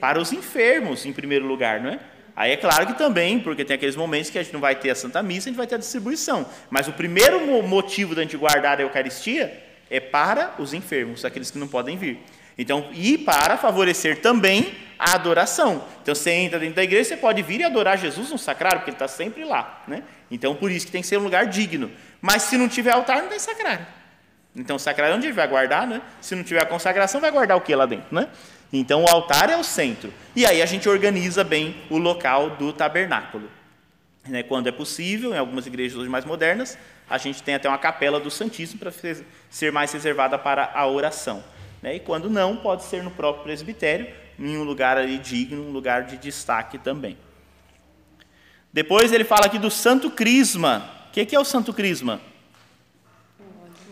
[0.00, 2.00] Para os enfermos, em primeiro lugar, não é?
[2.34, 4.88] Aí é claro que também, porque tem aqueles momentos que a gente não vai ter
[4.88, 6.46] a Santa Missa, a gente vai ter a distribuição.
[6.70, 11.58] Mas o primeiro motivo da gente guardar a Eucaristia é para os enfermos, aqueles que
[11.58, 12.18] não podem vir.
[12.58, 15.84] Então, e para favorecer também a adoração.
[16.02, 18.90] Então, você entra dentro da igreja, você pode vir e adorar Jesus no sacrário, porque
[18.90, 19.84] ele está sempre lá.
[19.86, 20.02] Né?
[20.30, 21.90] Então, por isso que tem que ser um lugar digno.
[22.20, 23.86] Mas se não tiver altar, não tem sacrário.
[24.56, 26.02] Então, o sacrário é onde ele vai guardar, né?
[26.20, 28.28] Se não tiver a consagração, vai guardar o que lá dentro, né?
[28.72, 30.12] Então o altar é o centro.
[30.36, 33.48] E aí a gente organiza bem o local do tabernáculo.
[34.26, 36.76] Né, quando é possível, em algumas igrejas hoje mais modernas,
[37.08, 38.92] a gente tem até uma capela do Santíssimo para
[39.48, 41.42] ser mais reservada para a oração.
[41.82, 45.70] Né, e quando não, pode ser no próprio presbitério, em um lugar ali digno, um
[45.70, 47.16] lugar de destaque também.
[48.72, 50.90] Depois ele fala aqui do Santo Crisma.
[51.08, 52.20] O que é o Santo Crisma?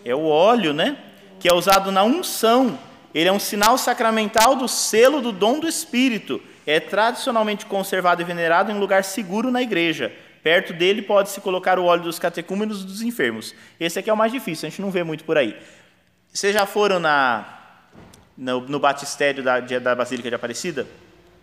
[0.05, 0.97] É o óleo, né?
[1.41, 2.79] Que é usado na unção
[3.17, 6.39] ele é um sinal sacramental do selo do dom do Espírito.
[6.67, 10.13] É tradicionalmente conservado e venerado em um lugar seguro na igreja.
[10.43, 13.55] Perto dele pode-se colocar o óleo dos catecúmenos e dos enfermos.
[13.81, 15.57] Esse aqui é o mais difícil, a gente não vê muito por aí.
[16.31, 17.56] Vocês já foram na,
[18.37, 20.87] no, no batistério da, da Basílica de Aparecida?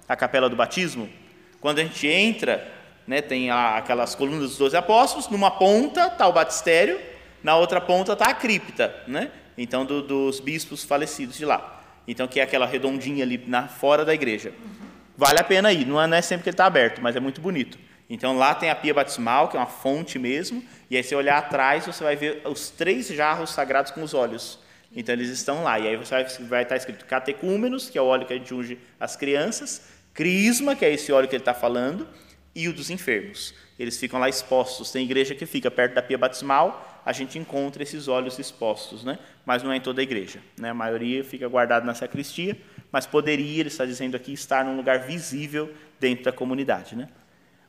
[0.08, 1.10] A capela do batismo?
[1.60, 2.72] Quando a gente entra,
[3.08, 7.00] né, tem a, aquelas colunas dos doze apóstolos, numa ponta está o batistério,
[7.42, 8.94] na outra ponta está a cripta.
[9.08, 9.32] Né?
[9.58, 11.82] então do, dos bispos falecidos de lá.
[12.08, 14.54] Então que é aquela redondinha ali na fora da igreja.
[15.16, 17.20] Vale a pena ir, não é, não é sempre que ele está aberto, mas é
[17.20, 17.78] muito bonito.
[18.10, 21.38] Então lá tem a pia batismal, que é uma fonte mesmo, e aí você olhar
[21.38, 24.60] atrás, você vai ver os três jarros sagrados com os olhos.
[24.96, 28.06] Então eles estão lá, e aí você vai, vai estar escrito catecúmenos, que é o
[28.06, 31.54] óleo que a gente unge as crianças, crisma, que é esse óleo que ele está
[31.54, 32.08] falando,
[32.56, 33.54] e o dos enfermos.
[33.80, 34.92] Eles ficam lá expostos.
[34.92, 39.20] Tem igreja que fica perto da pia batismal, a gente encontra esses óleos expostos, né?
[39.46, 40.40] mas não é em toda a igreja.
[40.58, 40.70] Né?
[40.70, 42.58] A maioria fica guardado na sacristia,
[42.92, 46.96] mas poderia, ele está dizendo aqui, estar num lugar visível dentro da comunidade.
[46.96, 47.10] Né?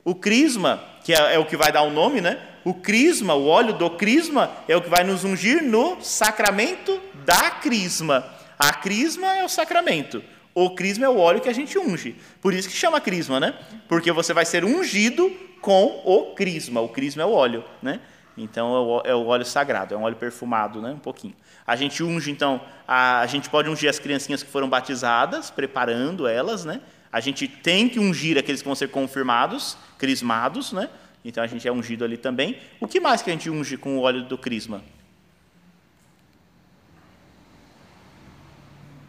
[0.04, 2.38] O crisma, que é, é, o que vai dar o nome, né?
[2.64, 7.50] o crisma, o óleo do crisma, é o que vai nos ungir no sacramento da
[7.50, 8.24] crisma.
[8.58, 10.24] A crisma é o sacramento.
[10.54, 12.16] O crisma é o óleo que a gente unge.
[12.40, 13.54] Por isso que chama crisma, né?
[13.86, 16.80] Porque você vai ser ungido com o crisma.
[16.80, 18.00] O crisma é o óleo, né?
[18.36, 20.90] Então é, é o óleo sagrado, é um óleo perfumado, né?
[20.90, 21.34] Um pouquinho.
[21.66, 26.26] A gente unge, então, a, a gente pode ungir as criancinhas que foram batizadas, preparando
[26.26, 26.80] elas, né?
[27.14, 30.90] A gente tem que ungir aqueles que vão ser confirmados, crismados, né?
[31.24, 32.58] Então a gente é ungido ali também.
[32.80, 34.82] O que mais que a gente unge com o óleo do crisma?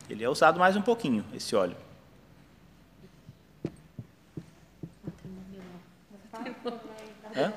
[0.08, 1.76] Ele é usado mais um pouquinho, esse óleo.
[7.36, 7.54] Hã?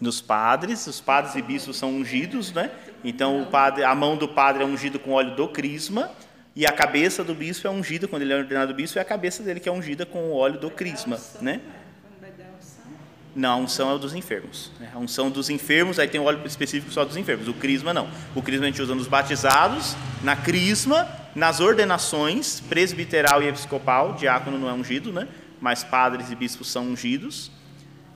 [0.00, 2.70] Nos padres, os padres e bispos são ungidos, né?
[3.04, 6.10] Então o padre, a mão do padre é ungida com óleo do crisma
[6.54, 9.42] e a cabeça do bispo é ungida quando ele é ordenado bispo é a cabeça
[9.42, 11.60] dele que é ungida com o óleo do crisma, né?
[13.34, 14.70] Não, a unção é o dos enfermos.
[14.92, 17.48] A unção dos enfermos, aí tem um óleo específico só dos enfermos.
[17.48, 18.10] O crisma não.
[18.34, 24.12] O crisma a gente usa nos batizados, na crisma, nas ordenações presbiteral e episcopal.
[24.12, 25.26] Diácono não é ungido, né?
[25.58, 27.50] Mas padres e bispos são ungidos.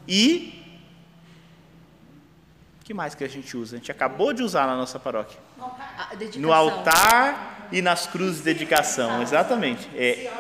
[0.06, 0.56] E
[2.84, 3.76] que mais que a gente usa?
[3.76, 5.38] A gente acabou de usar na nossa paróquia.
[6.36, 9.88] No altar e nas cruzes de dedicação, exatamente.
[9.94, 10.30] É,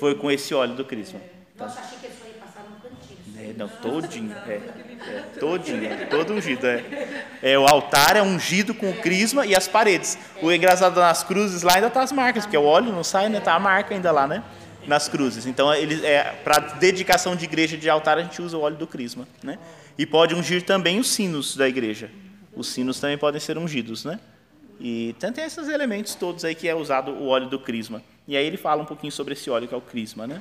[0.00, 1.20] foi com esse óleo do crisma.
[1.58, 3.18] Nossa, achei que ele só ia passar no cantinho.
[3.38, 6.66] É, não, todinho, é, é, todinho, é, todo ungido.
[6.66, 7.24] É.
[7.42, 7.58] é.
[7.58, 10.16] o altar é ungido com o crisma e as paredes.
[10.40, 13.40] O engraçado nas cruzes lá ainda tá as marcas, porque o óleo não sai, né?
[13.40, 14.42] Tá a marca ainda lá, né?
[14.86, 15.44] nas cruzes.
[15.44, 18.86] Então, ele, é, para dedicação de igreja de altar, a gente usa o óleo do
[18.86, 19.28] crisma.
[19.42, 19.58] Né?
[19.98, 22.10] E pode ungir também os sinos da igreja.
[22.54, 24.04] Os sinos também podem ser ungidos.
[24.04, 24.18] Né?
[24.78, 28.02] E tem esses elementos todos aí que é usado o óleo do crisma.
[28.26, 30.26] E aí ele fala um pouquinho sobre esse óleo que é o crisma.
[30.26, 30.40] Né?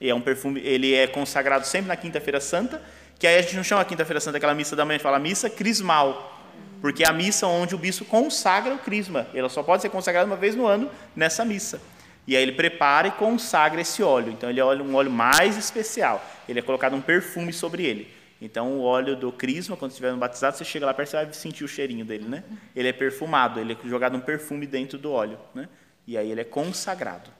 [0.00, 2.82] E é um perfume, ele é consagrado sempre na Quinta-feira Santa,
[3.18, 5.18] que aí a gente não chama Quinta-feira Santa aquela missa da manhã, a gente fala
[5.18, 6.34] missa crismal.
[6.80, 9.26] Porque é a missa onde o bispo consagra o crisma.
[9.34, 11.80] Ela só pode ser consagrada uma vez no ano nessa missa.
[12.26, 14.32] E aí ele prepara e consagra esse óleo.
[14.32, 16.24] Então ele é um óleo mais especial.
[16.48, 18.15] Ele é colocado um perfume sobre ele.
[18.40, 21.64] Então, o óleo do crisma, quando estiver batizado, você chega lá perto, você vai sentir
[21.64, 22.44] o cheirinho dele, né?
[22.74, 25.68] Ele é perfumado, ele é jogado um perfume dentro do óleo, né?
[26.06, 27.30] E aí ele é consagrado.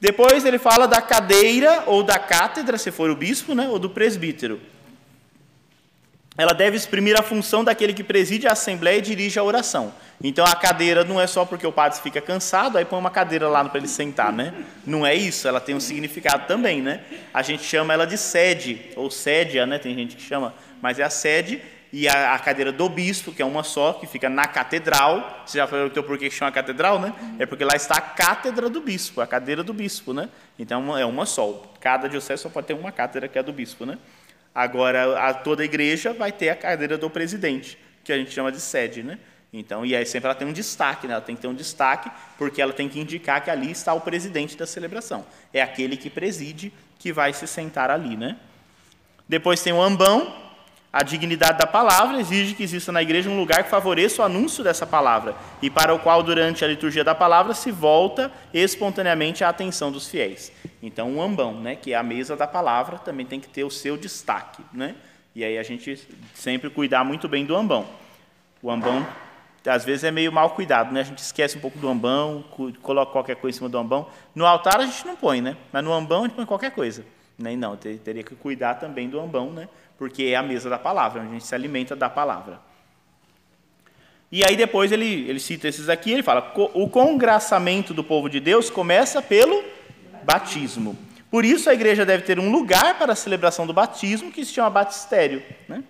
[0.00, 3.68] Depois ele fala da cadeira ou da cátedra, se for o bispo, né?
[3.68, 4.60] Ou do presbítero.
[6.38, 9.92] Ela deve exprimir a função daquele que preside a assembleia e dirige a oração.
[10.22, 13.48] Então a cadeira não é só porque o padre fica cansado, aí põe uma cadeira
[13.48, 14.54] lá para ele sentar, né?
[14.86, 17.02] Não é isso, ela tem um significado também, né?
[17.34, 19.80] A gente chama ela de sede, ou sédia, né?
[19.80, 21.60] Tem gente que chama, mas é a sede
[21.92, 25.42] e a, a, cadeira do bispo, que é uma só, que fica na catedral.
[25.44, 27.12] Você já falou então por que chama catedral, né?
[27.38, 30.28] É porque lá está a cátedra do bispo, a cadeira do bispo, né?
[30.58, 31.64] Então é uma só.
[31.80, 33.98] Cada diocese só pode ter uma cátedra que é a do bispo, né?
[34.54, 38.50] Agora, a, toda a igreja vai ter a cadeira do presidente, que a gente chama
[38.50, 39.18] de sede, né?
[39.52, 41.14] Então, e aí sempre ela tem um destaque, né?
[41.14, 44.00] ela tem que ter um destaque, porque ela tem que indicar que ali está o
[44.00, 45.24] presidente da celebração.
[45.52, 48.36] É aquele que preside que vai se sentar ali, né?
[49.26, 50.34] Depois tem o ambão,
[50.90, 54.64] a dignidade da palavra exige que exista na igreja um lugar que favoreça o anúncio
[54.64, 59.50] dessa palavra e para o qual, durante a liturgia da palavra, se volta espontaneamente a
[59.50, 60.50] atenção dos fiéis.
[60.82, 63.70] Então, o ambão, né, que é a mesa da palavra, também tem que ter o
[63.70, 64.62] seu destaque.
[64.72, 64.94] Né?
[65.34, 67.86] E aí a gente sempre cuidar muito bem do ambão.
[68.62, 69.06] O ambão,
[69.66, 71.00] às vezes, é meio mal cuidado, né?
[71.00, 72.42] a gente esquece um pouco do ambão,
[72.82, 74.08] coloca qualquer coisa em cima do ambão.
[74.34, 75.54] No altar a gente não põe, né?
[75.70, 77.04] mas no ambão a gente põe qualquer coisa.
[77.38, 77.54] Né?
[77.54, 79.68] não, teria que cuidar também do ambão, né?
[79.98, 82.60] Porque é a mesa da palavra, onde a gente se alimenta da palavra.
[84.30, 88.38] E aí depois ele, ele cita esses aqui, ele fala: o congraçamento do povo de
[88.38, 89.62] Deus começa pelo
[90.22, 90.96] batismo.
[91.30, 94.52] Por isso a igreja deve ter um lugar para a celebração do batismo, que se
[94.52, 95.82] chama batistério, né?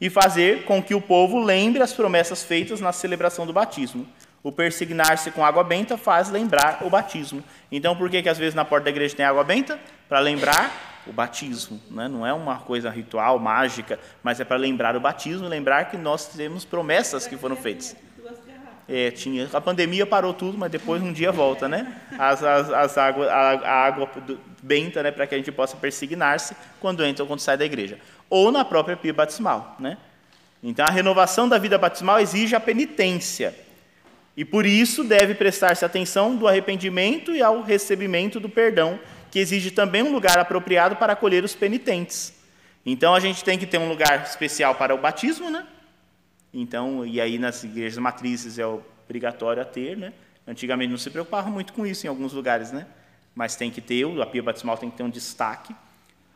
[0.00, 4.08] e fazer com que o povo lembre as promessas feitas na celebração do batismo.
[4.42, 7.44] O persignar-se com água benta faz lembrar o batismo.
[7.70, 9.78] Então, por que, que às vezes na porta da igreja tem água benta?
[10.08, 11.80] Para lembrar o batismo.
[11.90, 12.08] Né?
[12.08, 16.26] Não é uma coisa ritual, mágica, mas é para lembrar o batismo, lembrar que nós
[16.26, 17.96] temos promessas que foram feitas.
[18.92, 21.94] É, tinha, a pandemia parou tudo, mas depois um dia volta, né?
[22.18, 24.10] As, as, as água, a, a, água
[24.60, 28.00] benta, né, para que a gente possa persignar-se quando entra ou quando sai da igreja.
[28.28, 29.96] Ou na própria pia batismal, né?
[30.60, 33.54] Então a renovação da vida batismal exige a penitência.
[34.36, 38.98] E por isso deve prestar-se atenção do arrependimento e ao recebimento do perdão
[39.30, 42.34] que exige também um lugar apropriado para acolher os penitentes.
[42.84, 45.66] Então a gente tem que ter um lugar especial para o batismo, né?
[46.52, 50.12] Então, e aí nas igrejas matrizes é obrigatório a ter, né?
[50.46, 52.86] Antigamente não se preocupava muito com isso em alguns lugares, né?
[53.34, 55.74] Mas tem que ter, a pia batismal tem que ter um destaque.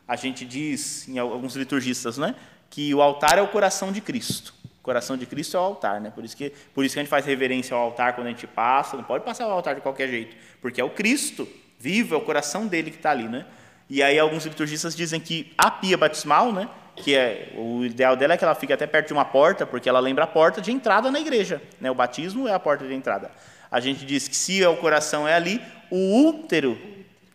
[0.07, 2.35] A gente diz em alguns liturgistas, né,
[2.69, 4.53] que o altar é o coração de Cristo.
[4.79, 6.11] O coração de Cristo é o altar, né?
[6.11, 8.45] Por isso que por isso que a gente faz reverência ao altar quando a gente
[8.45, 11.47] passa, não pode passar o altar de qualquer jeito, porque é o Cristo
[11.85, 13.45] vivo, é o coração dele que está ali, né?
[13.87, 18.33] E aí alguns liturgistas dizem que a pia batismal, né, que é o ideal dela
[18.33, 20.71] é que ela fique até perto de uma porta, porque ela lembra a porta de
[20.71, 21.91] entrada na igreja, né?
[21.91, 23.29] O batismo é a porta de entrada.
[23.69, 26.75] A gente diz que se é o coração é ali, o útero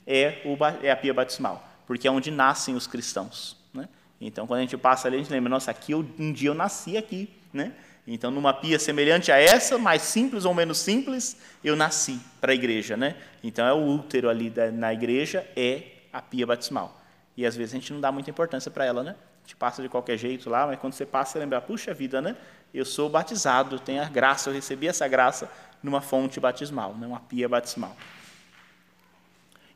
[0.04, 3.88] é, o, é a pia batismal, porque é onde nascem os cristãos, né?
[4.20, 6.54] Então quando a gente passa ali, a gente lembra, nossa, aqui eu, um dia eu
[6.54, 7.72] nasci aqui, né?
[8.06, 12.54] Então, numa pia semelhante a essa, mais simples ou menos simples, eu nasci para a
[12.54, 13.16] igreja, né?
[13.42, 15.82] Então, é o útero ali da, na igreja, é
[16.12, 17.00] a pia batismal.
[17.36, 19.14] E às vezes a gente não dá muita importância para ela, né?
[19.44, 22.20] A gente passa de qualquer jeito lá, mas quando você passa, você lembra, puxa vida,
[22.20, 22.36] né?
[22.72, 25.50] Eu sou batizado, tenho a graça, eu recebi essa graça
[25.82, 27.06] numa fonte batismal, né?
[27.06, 27.96] uma pia batismal.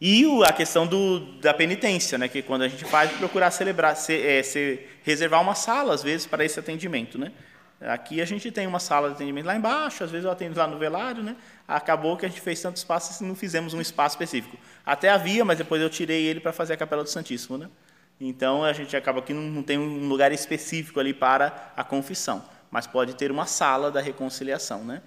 [0.00, 2.28] E a questão do, da penitência, né?
[2.28, 6.26] que quando a gente faz, procurar celebrar, se, é, se, reservar uma sala, às vezes,
[6.26, 7.18] para esse atendimento.
[7.18, 7.32] Né?
[7.80, 10.66] Aqui a gente tem uma sala de atendimento lá embaixo, às vezes eu atendo lá
[10.66, 11.36] no velário, né?
[11.68, 14.56] Acabou que a gente fez tanto espaço e não fizemos um espaço específico.
[14.86, 17.68] Até havia, mas depois eu tirei ele para fazer a Capela do Santíssimo, né?
[18.20, 22.86] Então a gente acaba que não tem um lugar específico ali para a confissão, mas
[22.86, 25.02] pode ter uma sala da reconciliação, né?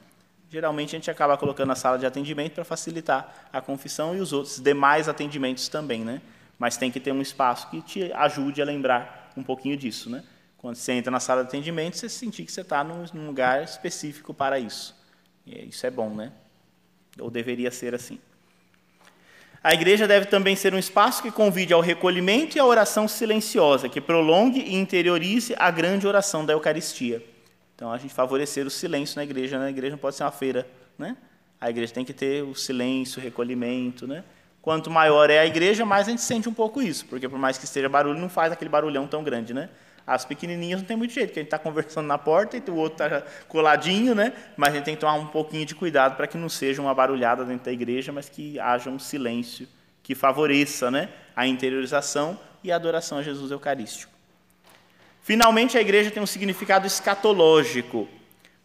[0.50, 4.32] Geralmente a gente acaba colocando a sala de atendimento para facilitar a confissão e os
[4.32, 6.22] outros demais atendimentos também, né?
[6.60, 10.24] Mas tem que ter um espaço que te ajude a lembrar um pouquinho disso, né?
[10.58, 14.34] Quando você entra na sala de atendimento, você sentir que você está num, lugar específico
[14.34, 14.96] para isso.
[15.46, 16.32] E isso é bom, né?
[17.20, 18.20] Ou deveria ser assim.
[19.64, 23.90] A igreja deve também ser um espaço que convide ao recolhimento e à oração silenciosa,
[23.90, 27.24] que prolongue e interiorize a grande oração da Eucaristia.
[27.76, 29.60] Então, a gente favorecer o silêncio na igreja.
[29.60, 29.68] Né?
[29.68, 30.68] A igreja não pode ser uma feira.
[30.98, 31.16] Né?
[31.62, 34.08] A igreja tem que ter o silêncio, o recolhimento.
[34.08, 34.24] Né?
[34.62, 37.58] Quanto maior é a igreja, mais a gente sente um pouco isso, porque por mais
[37.58, 39.54] que esteja barulho, não faz aquele barulhão tão grande.
[39.54, 39.70] Né?
[40.08, 42.76] As pequenininhas não tem muito jeito, porque a gente está conversando na porta e o
[42.76, 44.32] outro está coladinho, né?
[44.56, 46.96] Mas a gente tem que tomar um pouquinho de cuidado para que não seja uma
[46.96, 49.68] barulhada dentro da igreja, mas que haja um silêncio
[50.02, 54.14] que favoreça né, a interiorização e a adoração a Jesus Eucarístico.
[55.22, 58.08] Finalmente, a igreja tem um significado escatológico.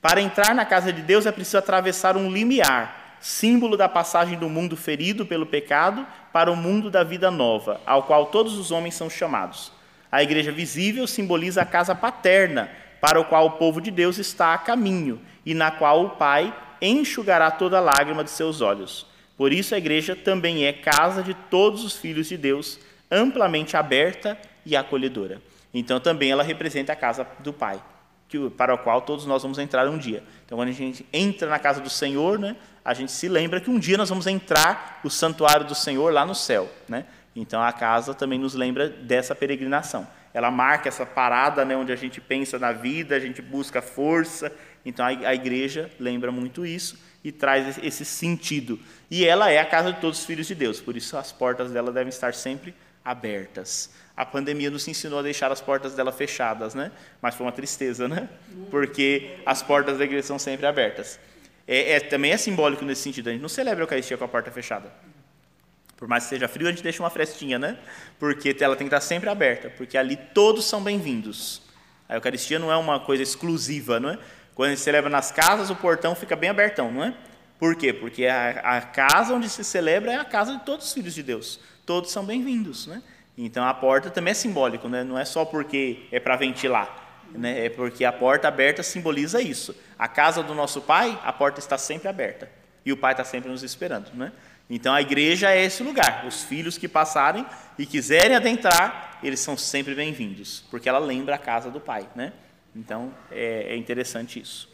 [0.00, 4.48] Para entrar na casa de Deus é preciso atravessar um limiar, símbolo da passagem do
[4.48, 8.94] mundo ferido pelo pecado para o mundo da vida nova, ao qual todos os homens
[8.94, 9.72] são chamados.
[10.12, 12.70] A igreja visível simboliza a casa paterna,
[13.00, 16.54] para o qual o povo de Deus está a caminho e na qual o Pai
[16.80, 19.06] enxugará toda lágrima de seus olhos.
[19.36, 22.78] Por isso a igreja também é casa de todos os filhos de Deus,
[23.10, 25.42] amplamente aberta e acolhedora.
[25.74, 27.82] Então também ela representa a casa do Pai,
[28.28, 30.22] que, para a qual todos nós vamos entrar um dia.
[30.44, 33.70] Então quando a gente entra na casa do Senhor, né, a gente se lembra que
[33.70, 37.06] um dia nós vamos entrar o santuário do Senhor lá no céu, né?
[37.34, 40.06] Então a casa também nos lembra dessa peregrinação.
[40.34, 44.52] Ela marca essa parada, né, onde a gente pensa na vida, a gente busca força.
[44.84, 48.78] Então a igreja lembra muito isso e traz esse sentido.
[49.10, 51.70] E ela é a casa de todos os filhos de Deus, por isso as portas
[51.70, 53.90] dela devem estar sempre abertas.
[54.16, 56.92] A pandemia nos ensinou a deixar as portas dela fechadas, né?
[57.20, 58.28] Mas foi uma tristeza, né?
[58.70, 61.18] Porque as portas da igreja são sempre abertas.
[61.66, 63.28] É, é, também é simbólico nesse sentido.
[63.28, 64.92] A gente não celebra a Eucaristia com a porta fechada.
[66.02, 67.78] Por mais que seja frio, a gente deixa uma frestinha, né?
[68.18, 71.62] Porque ela tem que estar sempre aberta, porque ali todos são bem-vindos.
[72.08, 74.18] A Eucaristia não é uma coisa exclusiva, não é?
[74.52, 77.14] Quando a gente celebra nas casas, o portão fica bem abertão, não é?
[77.56, 77.92] Por quê?
[77.92, 81.22] Porque a, a casa onde se celebra é a casa de todos os filhos de
[81.22, 81.60] Deus.
[81.86, 83.00] Todos são bem-vindos, né?
[83.38, 85.04] Então a porta também é simbólico, né?
[85.04, 87.66] não é só porque é para ventilar, né?
[87.66, 89.72] é porque a porta aberta simboliza isso.
[89.96, 92.50] A casa do nosso Pai, a porta está sempre aberta
[92.84, 94.10] e o Pai está sempre nos esperando.
[94.14, 94.32] Né?
[94.68, 96.24] Então a igreja é esse lugar.
[96.26, 97.44] Os filhos que passarem
[97.78, 102.08] e quiserem adentrar, eles são sempre bem-vindos, porque ela lembra a casa do Pai.
[102.14, 102.32] Né?
[102.74, 104.72] Então é, é interessante isso.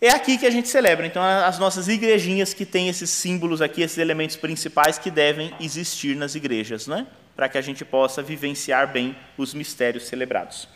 [0.00, 3.82] É aqui que a gente celebra, então, as nossas igrejinhas que têm esses símbolos aqui,
[3.82, 7.04] esses elementos principais que devem existir nas igrejas, né?
[7.34, 10.68] para que a gente possa vivenciar bem os mistérios celebrados.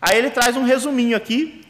[0.00, 1.64] Aí ele traz um resuminho aqui,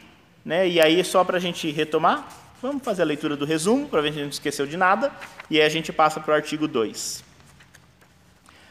[0.45, 0.67] né?
[0.67, 2.27] e aí só para a gente retomar,
[2.61, 5.11] vamos fazer a leitura do resumo, para ver se a gente não esqueceu de nada,
[5.49, 7.23] e aí a gente passa para o artigo 2.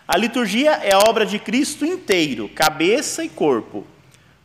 [0.07, 3.87] A liturgia é a obra de Cristo inteiro, cabeça e corpo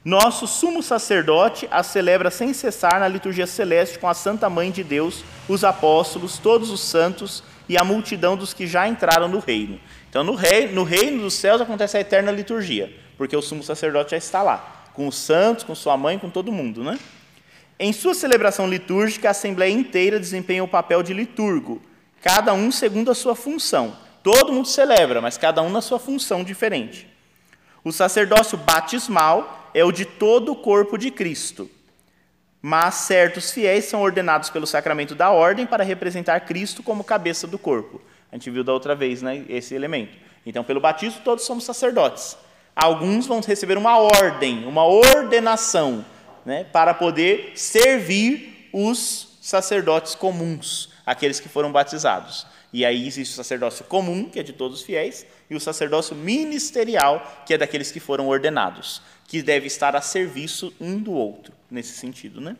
[0.05, 4.83] nosso sumo sacerdote a celebra sem cessar na liturgia celeste com a Santa Mãe de
[4.83, 9.79] Deus, os apóstolos, todos os santos e a multidão dos que já entraram no reino.
[10.09, 14.11] Então, no, rei, no reino dos céus acontece a eterna liturgia, porque o sumo sacerdote
[14.11, 16.83] já está lá, com os santos, com sua mãe, com todo mundo.
[16.83, 16.99] Né?
[17.85, 21.81] Em sua celebração litúrgica, a Assembleia inteira desempenha o papel de liturgo,
[22.21, 23.93] cada um segundo a sua função.
[24.23, 27.05] Todo mundo celebra, mas cada um na sua função diferente.
[27.83, 31.69] O sacerdócio batismal é o de todo o corpo de Cristo.
[32.61, 37.59] Mas certos fiéis são ordenados pelo sacramento da ordem para representar Cristo como cabeça do
[37.59, 38.01] corpo.
[38.31, 40.17] A gente viu da outra vez né, esse elemento.
[40.45, 42.37] Então, pelo batismo, todos somos sacerdotes.
[42.73, 46.05] Alguns vão receber uma ordem, uma ordenação,
[46.45, 52.45] né, para poder servir os sacerdotes comuns, aqueles que foram batizados.
[52.71, 56.15] E aí existe o sacerdócio comum, que é de todos os fiéis, e o sacerdócio
[56.15, 61.53] ministerial, que é daqueles que foram ordenados que deve estar a serviço um do outro,
[61.69, 62.39] nesse sentido.
[62.39, 62.55] Né?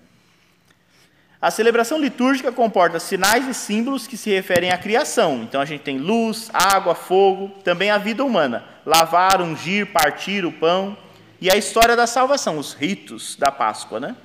[1.42, 5.44] A celebração litúrgica comporta sinais e símbolos que se referem à criação.
[5.44, 10.52] Então a gente tem luz, água, fogo, também a vida humana, lavar, ungir, partir o
[10.52, 10.98] pão,
[11.44, 14.00] e a história da salvação, os ritos da Páscoa.
[14.00, 14.16] Né?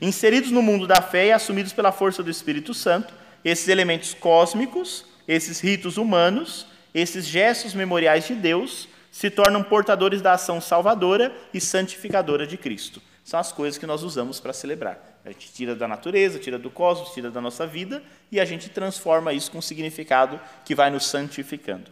[0.00, 5.04] Inseridos no mundo da fé e assumidos pela força do Espírito Santo, esses elementos cósmicos,
[5.28, 11.60] esses ritos humanos, esses gestos memoriais de Deus, se tornam portadores da ação salvadora e
[11.60, 13.00] santificadora de Cristo.
[13.22, 15.20] São as coisas que nós usamos para celebrar.
[15.24, 18.68] A gente tira da natureza, tira do cosmos, tira da nossa vida e a gente
[18.68, 21.88] transforma isso com um significado que vai nos santificando.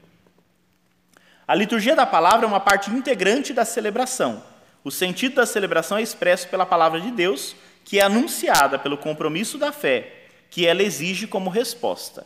[1.46, 4.55] A liturgia da palavra é uma parte integrante da celebração.
[4.86, 9.58] O sentido da celebração é expresso pela palavra de Deus, que é anunciada pelo compromisso
[9.58, 10.12] da fé,
[10.48, 12.24] que ela exige como resposta.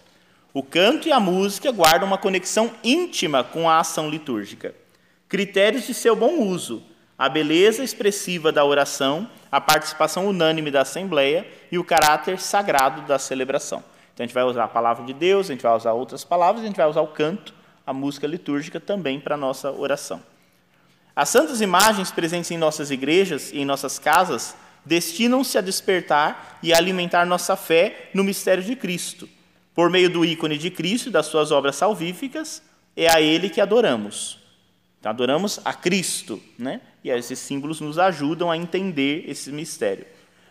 [0.53, 4.75] O canto e a música guardam uma conexão íntima com a ação litúrgica.
[5.27, 6.83] Critérios de seu bom uso:
[7.17, 13.19] a beleza expressiva da oração, a participação unânime da assembleia e o caráter sagrado da
[13.19, 13.83] celebração.
[14.13, 16.63] Então a gente vai usar a palavra de Deus, a gente vai usar outras palavras,
[16.63, 17.55] a gente vai usar o canto,
[17.87, 20.21] a música litúrgica também para a nossa oração.
[21.21, 24.57] As santas imagens presentes em nossas igrejas e em nossas casas
[24.87, 29.29] destinam-se a despertar e a alimentar nossa fé no mistério de Cristo.
[29.75, 32.63] Por meio do ícone de Cristo e das suas obras salvíficas,
[32.97, 34.39] é a Ele que adoramos.
[34.99, 36.81] Então, adoramos a Cristo, né?
[37.05, 40.07] e esses símbolos nos ajudam a entender esse mistério.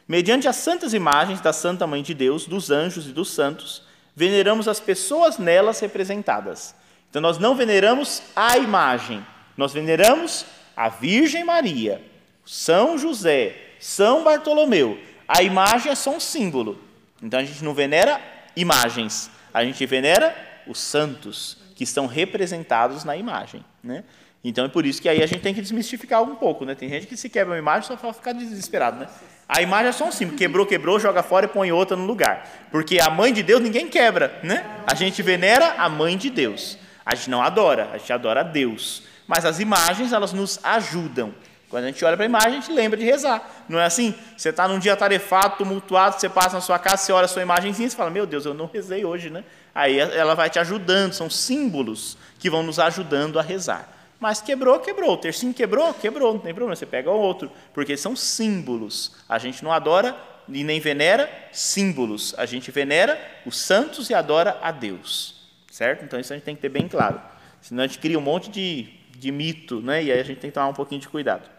[0.08, 3.82] Mediante as santas imagens da Santa Mãe de Deus, dos anjos e dos santos,
[4.16, 6.76] veneramos as pessoas nelas representadas.
[7.10, 9.26] Então, nós não veneramos a imagem,
[9.58, 10.46] nós veneramos
[10.80, 12.02] a Virgem Maria,
[12.46, 14.98] São José, São Bartolomeu.
[15.28, 16.80] A imagem é só um símbolo.
[17.22, 18.22] Então a gente não venera
[18.56, 20.34] imagens, a gente venera
[20.66, 23.62] os santos que estão representados na imagem.
[23.84, 24.06] Né?
[24.42, 26.64] Então é por isso que aí a gente tem que desmistificar um pouco.
[26.64, 26.74] Né?
[26.76, 29.02] Tem gente que se quebra uma imagem só para ficar desesperado.
[29.02, 29.08] Né?
[29.50, 30.38] A imagem é só um símbolo.
[30.38, 32.70] Quebrou, quebrou, joga fora e põe outra no lugar.
[32.72, 34.40] Porque a mãe de Deus ninguém quebra.
[34.44, 34.66] Né?
[34.88, 36.78] A gente venera a mãe de Deus.
[37.06, 39.09] A gente não adora, a gente adora a Deus.
[39.30, 41.32] Mas as imagens, elas nos ajudam.
[41.70, 43.48] Quando a gente olha para a imagem, a gente lembra de rezar.
[43.70, 44.16] Não é assim?
[44.36, 47.44] Você está num dia tarefado, tumultuado, você passa na sua casa, você olha a sua
[47.44, 49.44] imagenzinha e fala, meu Deus, eu não rezei hoje, né?
[49.76, 53.88] Aí ela vai te ajudando, são símbolos que vão nos ajudando a rezar.
[54.20, 55.14] Mas quebrou, quebrou.
[55.14, 59.12] O tercinho quebrou, quebrou, não tem problema, você pega o outro, porque são símbolos.
[59.30, 60.18] A gente não adora
[60.48, 62.34] e nem venera símbolos.
[62.36, 63.16] A gente venera
[63.46, 65.36] os santos e adora a Deus.
[65.72, 66.04] Certo?
[66.04, 67.22] Então isso a gente tem que ter bem claro.
[67.62, 70.04] Senão a gente cria um monte de, de mito, né?
[70.04, 71.50] E aí a gente tem que tomar um pouquinho de cuidado.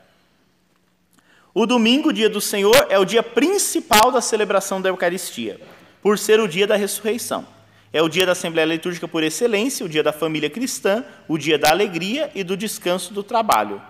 [1.53, 5.61] O domingo, dia do Senhor, é o dia principal da celebração da Eucaristia,
[6.01, 7.47] por ser o dia da ressurreição.
[7.93, 11.59] É o dia da Assembleia Litúrgica por excelência, o dia da família cristã, o dia
[11.59, 13.83] da alegria e do descanso do trabalho.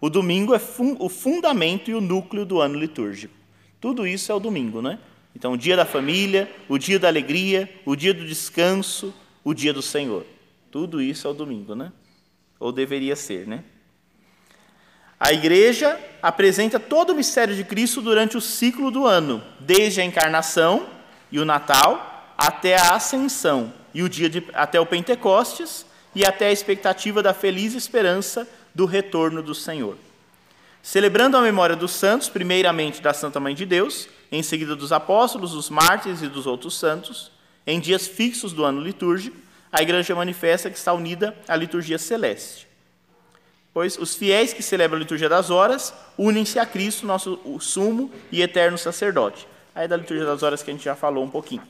[0.00, 3.32] O domingo é fun o fundamento e o núcleo do ano litúrgico.
[3.80, 4.98] Tudo isso é o domingo, né?
[5.36, 9.72] Então, o dia da família, o dia da alegria, o dia do descanso, o dia
[9.72, 10.24] do Senhor.
[10.70, 11.92] Tudo isso é o domingo, né?
[12.58, 13.64] Ou deveria ser, né?
[15.18, 20.04] A igreja apresenta todo o mistério de Cristo durante o ciclo do ano, desde a
[20.04, 20.86] encarnação
[21.30, 26.48] e o Natal até a ascensão e o dia de, até o Pentecostes e até
[26.48, 29.96] a expectativa da feliz esperança do retorno do Senhor.
[30.82, 35.52] Celebrando a memória dos santos, primeiramente da Santa Mãe de Deus, em seguida dos apóstolos,
[35.52, 37.30] dos mártires e dos outros santos,
[37.66, 39.36] em dias fixos do ano litúrgico,
[39.74, 42.64] a igreja manifesta que está unida à liturgia celeste
[43.74, 48.40] pois os fiéis que celebram a liturgia das horas unem-se a Cristo, nosso sumo e
[48.40, 49.48] eterno sacerdote.
[49.74, 51.64] Aí da liturgia das horas que a gente já falou um pouquinho.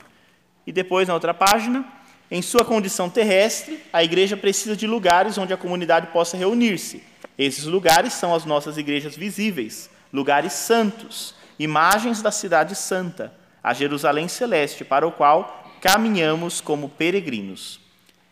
[0.67, 1.83] E depois, na outra página,
[2.29, 7.01] em sua condição terrestre, a igreja precisa de lugares onde a comunidade possa reunir-se.
[7.37, 13.33] Esses lugares são as nossas igrejas visíveis, lugares santos, imagens da cidade santa,
[13.63, 17.84] a Jerusalém celeste, para o qual caminhamos como peregrinos.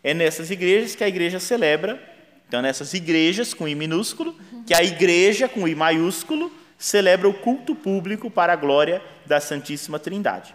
[0.03, 2.13] É nessas igrejas que a igreja celebra
[2.53, 4.35] então, nessas igrejas com I minúsculo,
[4.67, 9.97] que a igreja com I maiúsculo celebra o culto público para a glória da Santíssima
[9.97, 10.53] Trindade.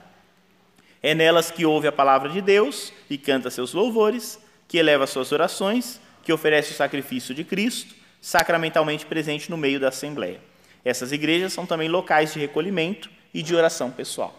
[1.02, 4.38] É nelas que ouve a palavra de Deus e canta seus louvores,
[4.68, 9.88] que eleva suas orações, que oferece o sacrifício de Cristo, sacramentalmente presente no meio da
[9.88, 10.40] Assembleia.
[10.84, 14.38] Essas igrejas são também locais de recolhimento e de oração pessoal.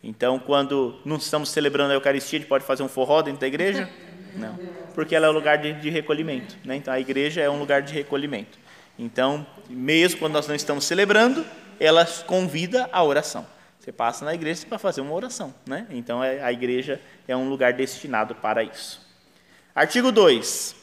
[0.00, 3.48] Então, quando não estamos celebrando a Eucaristia, a gente pode fazer um forró dentro da
[3.48, 3.90] igreja?
[4.34, 4.58] Não,
[4.94, 6.56] porque ela é um lugar de, de recolhimento.
[6.64, 6.76] Né?
[6.76, 8.58] Então, a igreja é um lugar de recolhimento.
[8.98, 11.44] Então, mesmo quando nós não estamos celebrando,
[11.80, 13.46] ela convida à oração.
[13.78, 15.54] Você passa na igreja para fazer uma oração.
[15.66, 15.86] Né?
[15.90, 19.04] Então, é, a igreja é um lugar destinado para isso.
[19.74, 20.74] Artigo 2.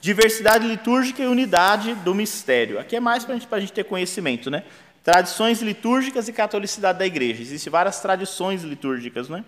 [0.00, 2.78] Diversidade litúrgica e unidade do mistério.
[2.78, 4.50] Aqui é mais para a gente ter conhecimento.
[4.50, 4.64] Né?
[5.04, 7.42] Tradições litúrgicas e catolicidade da igreja.
[7.42, 9.28] Existem várias tradições litúrgicas.
[9.28, 9.44] Né?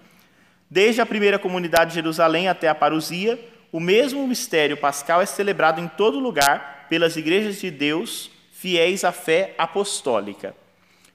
[0.71, 3.41] Desde a primeira comunidade de Jerusalém até a parousia,
[3.73, 9.11] o mesmo mistério pascal é celebrado em todo lugar pelas igrejas de Deus fiéis à
[9.11, 10.55] fé apostólica.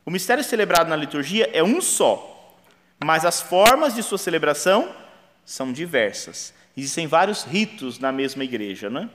[0.05, 2.57] O mistério celebrado na liturgia é um só,
[3.01, 4.93] mas as formas de sua celebração
[5.45, 6.53] são diversas.
[6.75, 9.09] Existem vários ritos na mesma igreja, né?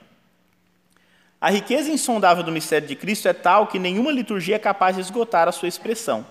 [1.39, 5.03] A riqueza insondável do mistério de Cristo é tal que nenhuma liturgia é capaz de
[5.03, 6.27] esgotar a sua expressão.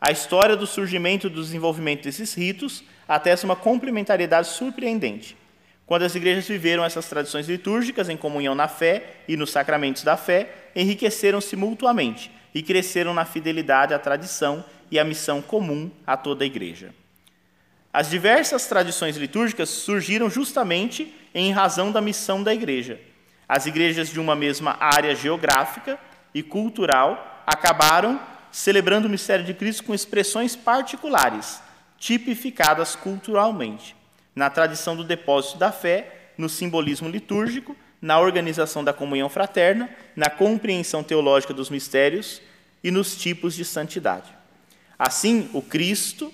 [0.00, 2.82] A história do surgimento e do desenvolvimento desses ritos
[3.14, 5.36] atesta uma complementariedade surpreendente.
[5.84, 10.16] Quando as igrejas viveram essas tradições litúrgicas em comunhão na fé e nos sacramentos da
[10.16, 16.44] fé, enriqueceram-se mutuamente e cresceram na fidelidade à tradição e à missão comum a toda
[16.44, 16.94] a igreja.
[17.92, 22.98] As diversas tradições litúrgicas surgiram justamente em razão da missão da igreja.
[23.46, 25.98] As igrejas de uma mesma área geográfica
[26.32, 28.18] e cultural acabaram
[28.50, 31.60] celebrando o mistério de Cristo com expressões particulares,
[32.02, 33.94] tipificadas culturalmente,
[34.34, 40.28] na tradição do depósito da fé, no simbolismo litúrgico, na organização da comunhão fraterna, na
[40.28, 42.42] compreensão teológica dos mistérios
[42.82, 44.28] e nos tipos de santidade.
[44.98, 46.32] Assim, o Cristo,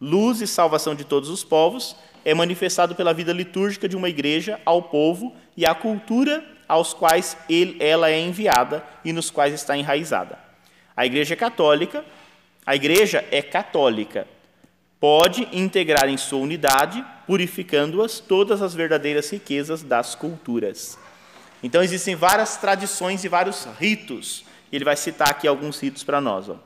[0.00, 4.60] luz e salvação de todos os povos, é manifestado pela vida litúrgica de uma igreja
[4.64, 9.76] ao povo e à cultura aos quais ele, ela é enviada e nos quais está
[9.76, 10.38] enraizada.
[10.96, 12.04] A igreja católica,
[12.64, 14.28] a igreja é católica,
[15.00, 20.98] pode integrar em sua unidade, purificando-as todas as verdadeiras riquezas das culturas.
[21.62, 26.48] Então existem várias tradições e vários ritos Ele vai citar aqui alguns ritos para nós.
[26.48, 26.56] Ó.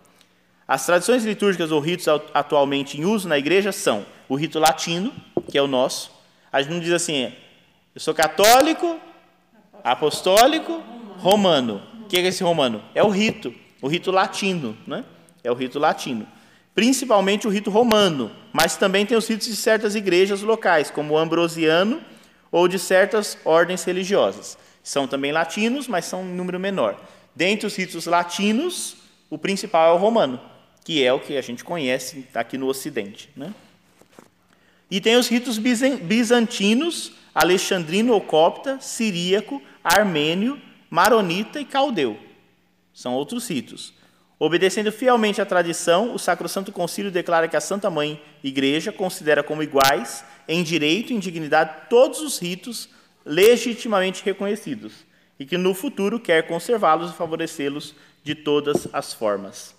[0.67, 5.13] As tradições litúrgicas ou ritos atualmente em uso na igreja são o rito latino,
[5.51, 6.11] que é o nosso.
[6.51, 7.33] A gente não diz assim,
[7.95, 8.99] eu sou católico,
[9.85, 10.83] apostólico,
[11.19, 11.83] romano.
[12.03, 12.83] O que é esse romano?
[12.95, 15.05] É o rito, o rito latino, né?
[15.45, 16.27] É o rito latino.
[16.75, 21.19] Principalmente o rito romano, mas também tem os ritos de certas igrejas locais, como o
[21.19, 22.03] ambrosiano
[22.51, 24.57] ou de certas ordens religiosas.
[24.83, 26.99] São também latinos, mas são em número menor.
[27.35, 28.97] Dentre os ritos latinos,
[29.31, 30.41] o principal é o romano,
[30.85, 33.31] que é o que a gente conhece aqui no Ocidente.
[33.37, 33.55] Né?
[34.91, 40.61] E tem os ritos bizantinos, alexandrino ou copta, siríaco, armênio,
[40.91, 42.19] maronita e caldeu.
[42.93, 43.95] São outros ritos.
[44.45, 49.63] Obedecendo fielmente à tradição, o Sacrosanto Concílio declara que a Santa Mãe Igreja considera como
[49.63, 52.89] iguais, em direito e em dignidade, todos os ritos
[53.25, 54.95] legitimamente reconhecidos,
[55.39, 59.77] e que no futuro quer conservá-los e favorecê-los de todas as formas.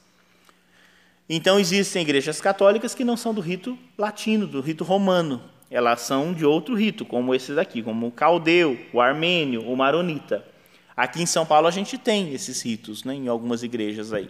[1.28, 5.44] Então, existem igrejas católicas que não são do rito latino, do rito romano.
[5.70, 10.42] Elas são de outro rito, como esses aqui, como o caldeu, o armênio, o maronita.
[10.96, 14.30] Aqui em São Paulo a gente tem esses ritos, né, em algumas igrejas aí.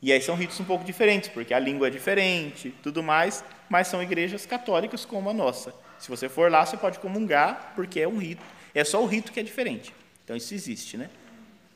[0.00, 3.88] E aí são ritos um pouco diferentes, porque a língua é diferente, tudo mais, mas
[3.88, 5.74] são igrejas católicas como a nossa.
[5.98, 8.42] Se você for lá, você pode comungar, porque é um rito.
[8.74, 9.92] É só o rito que é diferente.
[10.24, 11.10] Então isso existe, né?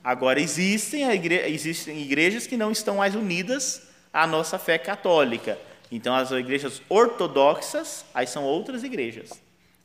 [0.05, 1.37] Agora existem, igre...
[1.49, 5.59] existem igrejas que não estão mais unidas à nossa fé católica.
[5.91, 9.31] Então as igrejas ortodoxas, aí são outras igrejas.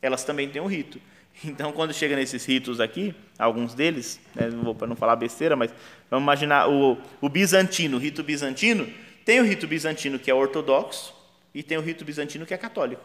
[0.00, 1.00] Elas também têm um rito.
[1.44, 5.72] Então, quando chega nesses ritos aqui, alguns deles, né, para não falar besteira, mas
[6.10, 8.92] vamos imaginar o, o bizantino, o rito bizantino,
[9.24, 11.14] tem o rito bizantino que é ortodoxo
[11.54, 13.02] e tem o rito bizantino que é católico.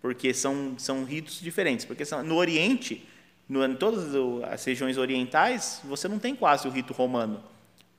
[0.00, 1.86] Porque são, são ritos diferentes.
[1.86, 3.06] Porque são, no Oriente,
[3.48, 4.14] no, em todas
[4.50, 7.42] as regiões orientais, você não tem quase o rito romano.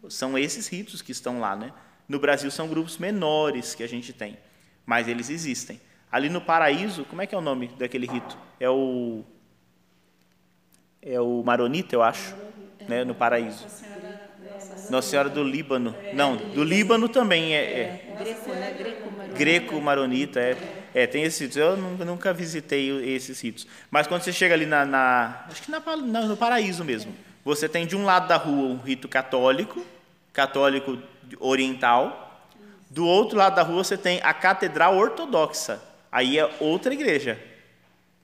[0.09, 1.55] São esses ritos que estão lá.
[1.55, 1.73] Né?
[2.07, 4.37] No Brasil, são grupos menores que a gente tem,
[4.85, 5.81] mas eles existem.
[6.11, 8.37] Ali no paraíso, como é que é o nome daquele rito?
[8.59, 9.23] É o
[11.01, 12.35] é o maronita, eu acho,
[12.87, 13.67] né, no paraíso.
[14.89, 15.95] Nossa Senhora do Líbano.
[16.11, 18.01] Não, do Líbano também é, é.
[18.17, 19.81] Greco, né?
[19.81, 19.81] Maronita.
[19.81, 20.57] Maronita, é.
[20.93, 21.57] É, tem esses ritos.
[21.57, 23.67] Eu nunca visitei esses ritos.
[23.91, 25.79] Mas quando você chega ali na, na acho que na,
[26.25, 29.85] no paraíso mesmo, você tem de um lado da rua um rito católico,
[30.33, 30.97] católico
[31.39, 32.41] oriental.
[32.89, 35.81] Do outro lado da rua você tem a catedral ortodoxa,
[36.11, 37.39] Aí é outra igreja.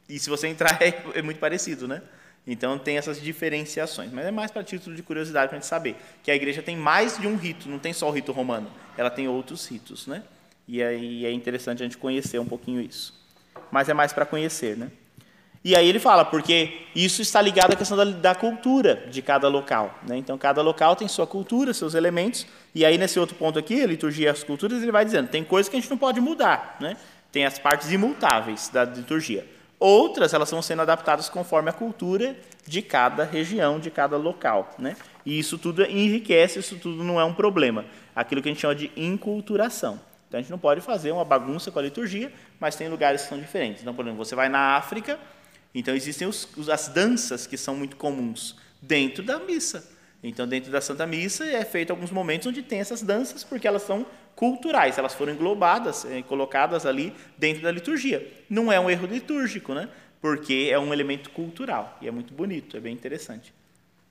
[0.08, 2.02] E se você entrar, é, é muito parecido, né?
[2.46, 5.96] Então tem essas diferenciações, mas é mais para título de curiosidade para a gente saber
[6.22, 9.10] que a igreja tem mais de um rito, não tem só o rito romano, ela
[9.10, 10.24] tem outros ritos, né?
[10.68, 13.14] E aí é interessante a gente conhecer um pouquinho isso.
[13.72, 14.92] Mas é mais para conhecer, né?
[15.64, 19.48] E aí ele fala, porque isso está ligado à questão da, da cultura de cada
[19.48, 19.98] local.
[20.06, 20.18] Né?
[20.18, 22.46] Então, cada local tem sua cultura, seus elementos.
[22.76, 25.42] E aí, nesse outro ponto aqui, a liturgia e as culturas, ele vai dizendo, tem
[25.42, 26.76] coisas que a gente não pode mudar.
[26.82, 26.98] Né?
[27.34, 29.46] Tem as partes imutáveis da liturgia.
[29.80, 34.74] Outras, elas vão sendo adaptadas conforme a cultura de cada região, de cada local.
[34.78, 34.96] Né?
[35.26, 37.86] E isso tudo enriquece, isso tudo não é um problema.
[38.16, 40.00] Aquilo que a gente chama de inculturação.
[40.28, 43.30] Então, a gente não pode fazer uma bagunça com a liturgia, mas tem lugares que
[43.30, 43.82] são diferentes.
[43.82, 45.20] Então, por exemplo, você vai na África,
[45.74, 49.92] então existem os, as danças que são muito comuns dentro da missa.
[50.24, 53.82] Então, dentro da Santa Missa, é feito alguns momentos onde tem essas danças, porque elas
[53.82, 54.06] são
[54.36, 58.26] culturais, elas foram englobadas, eh, colocadas ali dentro da liturgia.
[58.50, 59.90] Não é um erro litúrgico, né?
[60.22, 63.54] porque é um elemento cultural, e é muito bonito, é bem interessante.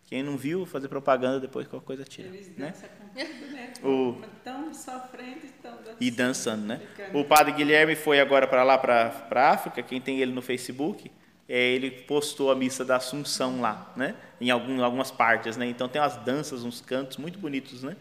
[0.09, 2.29] Quem não viu, fazer propaganda depois qualquer coisa tira.
[2.29, 2.75] Eles né?
[2.99, 3.73] com tudo, né?
[3.83, 5.97] O- Tão sofrendo e tão dançando.
[5.99, 6.81] E dançando, né?
[6.95, 10.43] Ficando- O padre Guilherme foi agora para lá, para a África, quem tem ele no
[10.43, 11.11] Facebook,
[11.49, 14.15] é, ele postou a missa da Assunção lá, né?
[14.39, 15.65] Em algum, algumas partes, né?
[15.67, 17.97] Então tem umas danças, uns cantos muito bonitos, né?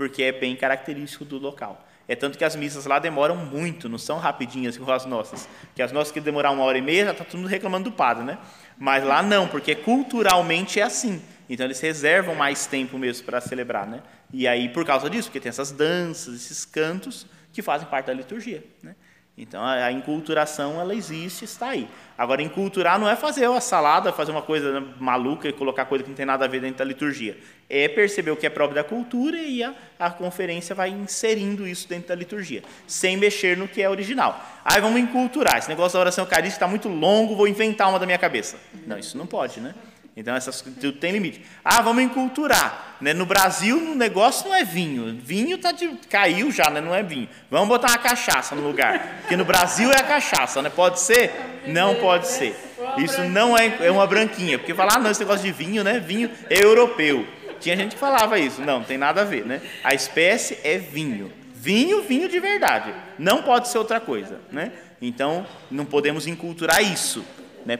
[0.00, 1.86] Porque é bem característico do local.
[2.08, 5.46] É tanto que as missas lá demoram muito, não são rapidinhas como as nossas.
[5.74, 7.94] Que as nossas que demorar uma hora e meia, já está todo mundo reclamando do
[7.94, 8.38] padre, né?
[8.78, 11.20] Mas lá não, porque culturalmente é assim.
[11.50, 14.02] Então eles reservam mais tempo mesmo para celebrar, né?
[14.32, 18.14] E aí por causa disso, porque tem essas danças, esses cantos que fazem parte da
[18.14, 18.96] liturgia, né?
[19.42, 21.88] Então a enculturação ela existe, está aí.
[22.16, 26.10] Agora enculturar não é fazer uma salada, fazer uma coisa maluca e colocar coisa que
[26.10, 27.38] não tem nada a ver dentro da liturgia.
[27.66, 31.88] É perceber o que é próprio da cultura e a, a conferência vai inserindo isso
[31.88, 34.44] dentro da liturgia, sem mexer no que é original.
[34.62, 35.56] Aí vamos enculturar.
[35.56, 38.58] Esse negócio da oração eucarística está muito longo, vou inventar uma da minha cabeça.
[38.86, 39.74] Não, isso não pode, né?
[40.16, 40.62] Então, essas
[41.00, 41.42] tem limite.
[41.64, 42.96] Ah, vamos enculturar.
[43.00, 43.14] Né?
[43.14, 45.18] No Brasil, o negócio não é vinho.
[45.22, 46.80] Vinho tá de, caiu já, né?
[46.80, 47.28] não é vinho.
[47.50, 49.20] Vamos botar uma cachaça no lugar.
[49.20, 50.68] Porque no Brasil é a cachaça, né?
[50.68, 51.32] Pode ser?
[51.66, 52.54] Não pode ser.
[52.98, 54.58] Isso não é, é uma branquinha.
[54.58, 56.00] Porque falar, ah, não, esse negócio de vinho, né?
[56.00, 57.26] Vinho é europeu.
[57.60, 58.60] Tinha gente que falava isso.
[58.60, 59.62] Não, não tem nada a ver, né?
[59.84, 61.32] A espécie é vinho.
[61.54, 62.92] Vinho, vinho de verdade.
[63.18, 64.72] Não pode ser outra coisa, né?
[65.00, 67.24] Então, não podemos enculturar isso.
[67.64, 67.78] Né?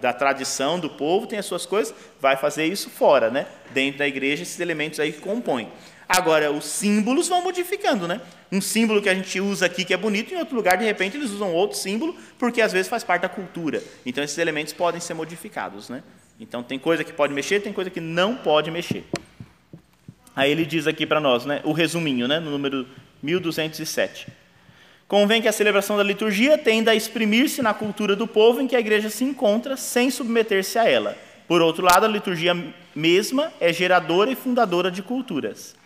[0.00, 3.46] Da tradição do povo tem as suas coisas, vai fazer isso fora, né?
[3.72, 5.70] Dentro da igreja, esses elementos aí que compõem.
[6.08, 8.20] Agora, os símbolos vão modificando, né?
[8.52, 11.16] Um símbolo que a gente usa aqui que é bonito, em outro lugar, de repente,
[11.16, 13.82] eles usam outro símbolo, porque às vezes faz parte da cultura.
[14.04, 16.02] Então, esses elementos podem ser modificados, né?
[16.38, 19.04] Então, tem coisa que pode mexer, tem coisa que não pode mexer.
[20.36, 21.60] Aí ele diz aqui para nós, né?
[21.64, 22.38] O resuminho, né?
[22.38, 22.86] No número
[23.22, 24.43] 1207.
[25.14, 28.74] Convém que a celebração da liturgia tenda a exprimir-se na cultura do povo em que
[28.74, 31.16] a igreja se encontra, sem submeter-se a ela.
[31.46, 32.52] Por outro lado, a liturgia
[32.92, 35.76] mesma é geradora e fundadora de culturas.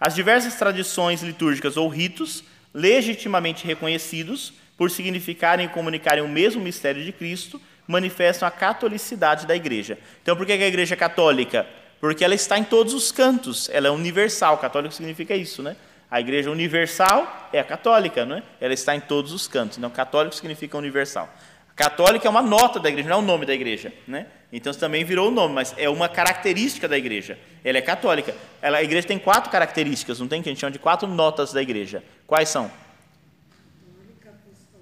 [0.00, 2.42] As diversas tradições litúrgicas ou ritos,
[2.74, 9.54] legitimamente reconhecidos por significarem e comunicarem o mesmo mistério de Cristo, manifestam a catolicidade da
[9.54, 9.96] igreja.
[10.24, 11.68] Então, por que a igreja é católica?
[12.00, 14.58] Porque ela está em todos os cantos, ela é universal.
[14.58, 15.76] Católico significa isso, né?
[16.12, 18.42] A igreja universal é a católica, não é?
[18.60, 19.78] Ela está em todos os cantos.
[19.78, 21.26] Então, católico significa universal.
[21.74, 24.26] Católica é uma nota da igreja, não é o nome da igreja, né?
[24.52, 27.38] Então também virou o nome, mas é uma característica da igreja.
[27.64, 28.36] Ela é católica.
[28.60, 31.50] Ela, a igreja tem quatro características, não tem que a gente chama de quatro notas
[31.50, 32.04] da igreja.
[32.26, 32.70] Quais são?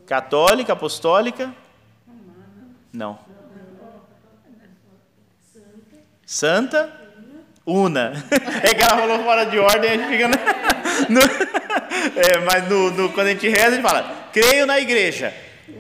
[0.05, 1.55] Católica, apostólica?
[2.93, 3.21] Não.
[6.27, 7.00] Santa?
[7.67, 8.13] Una.
[8.63, 10.29] É que ela falou fora de ordem, a gente fica.
[11.09, 11.21] No,
[12.21, 15.33] é, mas no, no, quando a gente reza, a gente fala: creio na igreja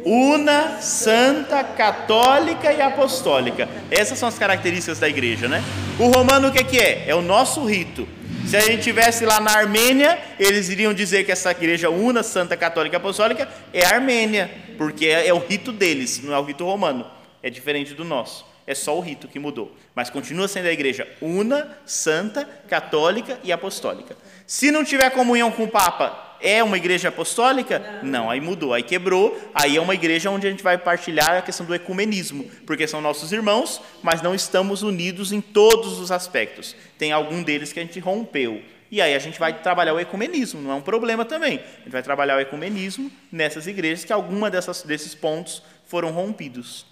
[0.04, 3.68] una, santa, católica e apostólica.
[3.90, 5.62] Essas são as características da igreja, né?
[5.98, 7.04] O romano o que é que é?
[7.08, 8.08] É o nosso rito.
[8.46, 12.56] Se a gente tivesse lá na Armênia, eles iriam dizer que essa igreja una, santa,
[12.56, 16.42] católica e apostólica é a Armênia, porque é, é o rito deles, não é o
[16.42, 17.06] rito romano.
[17.42, 18.44] É diferente do nosso.
[18.70, 19.76] É só o rito que mudou.
[19.96, 24.16] Mas continua sendo a igreja una, santa, católica e apostólica.
[24.46, 28.00] Se não tiver comunhão com o Papa, é uma igreja apostólica?
[28.00, 28.26] Não.
[28.26, 31.42] não, aí mudou, aí quebrou, aí é uma igreja onde a gente vai partilhar a
[31.42, 36.76] questão do ecumenismo, porque são nossos irmãos, mas não estamos unidos em todos os aspectos.
[36.96, 38.62] Tem algum deles que a gente rompeu.
[38.88, 41.58] E aí a gente vai trabalhar o ecumenismo, não é um problema também.
[41.58, 46.86] A gente vai trabalhar o ecumenismo nessas igrejas que alguma dessas, desses pontos foram rompidos.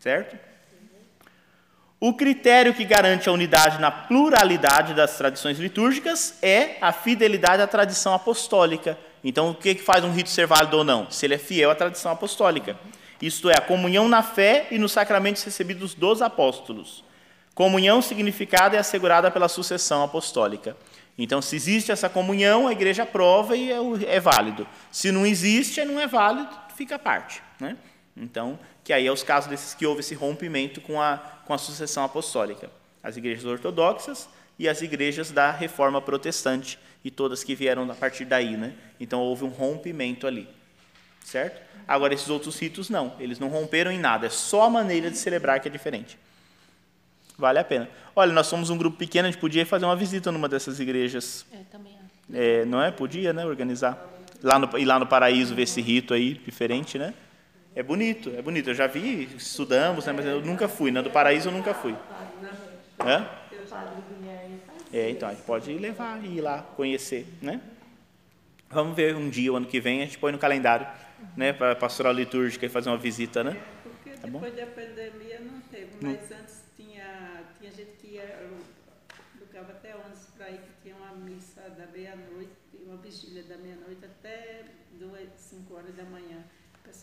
[0.00, 0.53] Certo?
[2.06, 7.66] O critério que garante a unidade na pluralidade das tradições litúrgicas é a fidelidade à
[7.66, 8.98] tradição apostólica.
[9.24, 11.10] Então, o que faz um rito ser válido ou não?
[11.10, 12.78] Se ele é fiel à tradição apostólica.
[13.22, 17.02] Isto é, a comunhão na fé e nos sacramentos recebidos dos apóstolos.
[17.54, 20.76] Comunhão significada é assegurada pela sucessão apostólica.
[21.16, 23.78] Então, se existe essa comunhão, a igreja aprova e é,
[24.08, 24.68] é válido.
[24.92, 27.42] Se não existe, não é válido, fica à parte.
[27.58, 27.78] Né?
[28.14, 31.16] Então, que aí é os casos desses que houve esse rompimento com a,
[31.46, 32.70] com a sucessão apostólica.
[33.02, 34.28] As igrejas ortodoxas
[34.58, 38.56] e as igrejas da reforma protestante, e todas que vieram a partir daí.
[38.56, 38.74] Né?
[39.00, 40.48] Então houve um rompimento ali.
[41.24, 41.60] Certo?
[41.88, 45.16] Agora, esses outros ritos não, eles não romperam em nada, é só a maneira de
[45.16, 46.18] celebrar que é diferente.
[47.36, 47.88] Vale a pena.
[48.14, 51.44] Olha, nós somos um grupo pequeno, a gente podia fazer uma visita numa dessas igrejas.
[51.52, 51.94] É, também
[52.32, 52.90] é, não é?
[52.90, 53.44] Podia, né?
[53.44, 54.12] Organizar.
[54.42, 57.14] Lá no, ir lá no paraíso ver esse rito aí, diferente, né?
[57.76, 58.70] É bonito, é bonito.
[58.70, 60.92] Eu já vi, estudamos, né, mas eu nunca fui.
[60.92, 61.08] Na né?
[61.08, 61.96] do Paraíso eu nunca fui.
[63.00, 63.28] Hã?
[64.92, 67.60] É, então, a gente pode levar e ir lá conhecer, né?
[68.70, 70.86] Vamos ver um dia, o ano que vem, a gente põe no calendário,
[71.36, 73.60] né, para a pastoral litúrgica e fazer uma visita, né?
[73.82, 74.60] Porque tá depois bom?
[74.60, 76.38] da pandemia não teve, mas não.
[76.38, 78.50] antes tinha, tinha gente que ia,
[79.38, 82.52] ficava até 11 para ir, que tinha uma missa da meia-noite,
[82.86, 84.62] uma vigília da meia-noite até
[84.92, 86.44] 2, 5 horas da manhã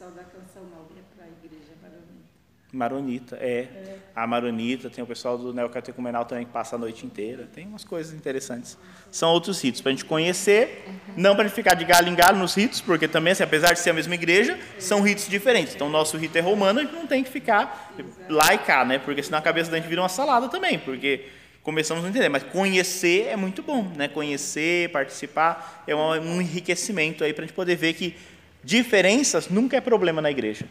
[0.02, 0.64] pessoal da Canção
[0.96, 2.32] ia para a igreja maronita.
[2.74, 3.60] Maronita, é.
[3.60, 3.98] é.
[4.16, 7.48] A Maronita, tem o pessoal do Neocatecumenal também que passa a noite inteira.
[7.54, 8.80] Tem umas coisas interessantes.
[9.12, 11.14] São outros ritos para a gente conhecer, uhum.
[11.18, 13.74] não para a gente ficar de galho em galho nos ritos, porque também, assim, apesar
[13.74, 15.76] de ser a mesma igreja, são ritos diferentes.
[15.76, 18.34] Então, o nosso rito é romano, a gente não tem que ficar Exato.
[18.34, 18.98] lá e cá, né?
[18.98, 21.28] Porque senão a cabeça da gente vira uma salada também, porque
[21.62, 22.30] começamos a entender.
[22.30, 24.08] Mas conhecer é muito bom, né?
[24.08, 28.16] Conhecer, participar, é um enriquecimento aí para a gente poder ver que
[28.64, 30.66] Diferenças nunca é problema na igreja.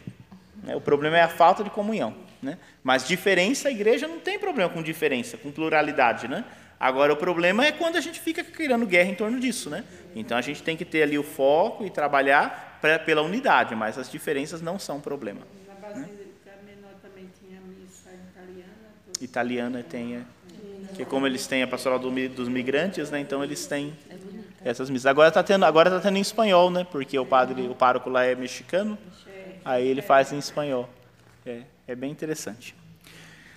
[0.62, 0.76] Né?
[0.76, 2.14] O problema é a falta de comunhão.
[2.42, 2.58] Né?
[2.82, 6.28] Mas diferença, a igreja não tem problema com diferença, com pluralidade.
[6.28, 6.44] Né?
[6.78, 9.68] Agora, o problema é quando a gente fica criando guerra em torno disso.
[9.68, 9.84] Né?
[10.14, 13.98] Então, a gente tem que ter ali o foco e trabalhar pra, pela unidade, mas
[13.98, 15.40] as diferenças não são problema.
[15.68, 16.10] Na Basílica
[16.46, 16.74] né?
[16.74, 18.72] Menor também tinha missa italiana?
[19.20, 20.22] Italiana tem, é.
[20.94, 23.20] Que como eles têm a pastoral do, dos migrantes, né?
[23.20, 23.94] então eles têm
[24.64, 25.06] essas missas.
[25.06, 26.86] Agora está tendo, agora tá tendo em espanhol, né?
[26.90, 28.98] Porque o padre, o pároco lá é mexicano,
[29.64, 30.88] aí ele faz em espanhol.
[31.44, 32.74] É, é bem interessante.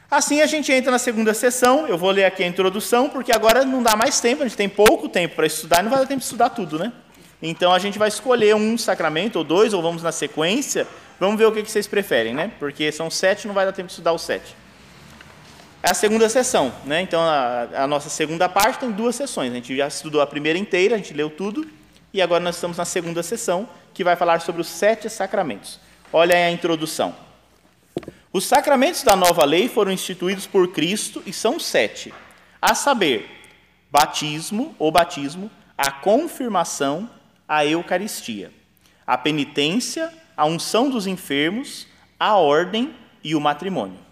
[0.10, 3.66] Assim a gente entra na segunda sessão, eu vou ler aqui a introdução, porque agora
[3.66, 6.20] não dá mais tempo, a gente tem pouco tempo para estudar não vai dar tempo
[6.20, 6.94] de estudar tudo, né?
[7.42, 10.88] Então a gente vai escolher um sacramento, ou dois, ou vamos na sequência,
[11.20, 12.52] vamos ver o que vocês preferem, né?
[12.60, 14.56] Porque são sete, não vai dar tempo de estudar os sete.
[15.86, 17.02] É a segunda sessão, né?
[17.02, 20.58] Então a, a nossa segunda parte tem duas sessões, a gente já estudou a primeira
[20.58, 21.70] inteira, a gente leu tudo,
[22.14, 25.82] e agora nós estamos na segunda sessão, que vai falar sobre os sete sacramentos.
[26.14, 27.14] Olha aí a introdução.
[28.32, 32.14] Os sacramentos da nova lei foram instituídos por Cristo e são sete,
[32.62, 33.30] a saber,
[33.92, 37.10] batismo ou batismo, a confirmação,
[37.46, 38.54] a Eucaristia,
[39.06, 44.03] a penitência, a unção dos enfermos, a ordem e o matrimônio.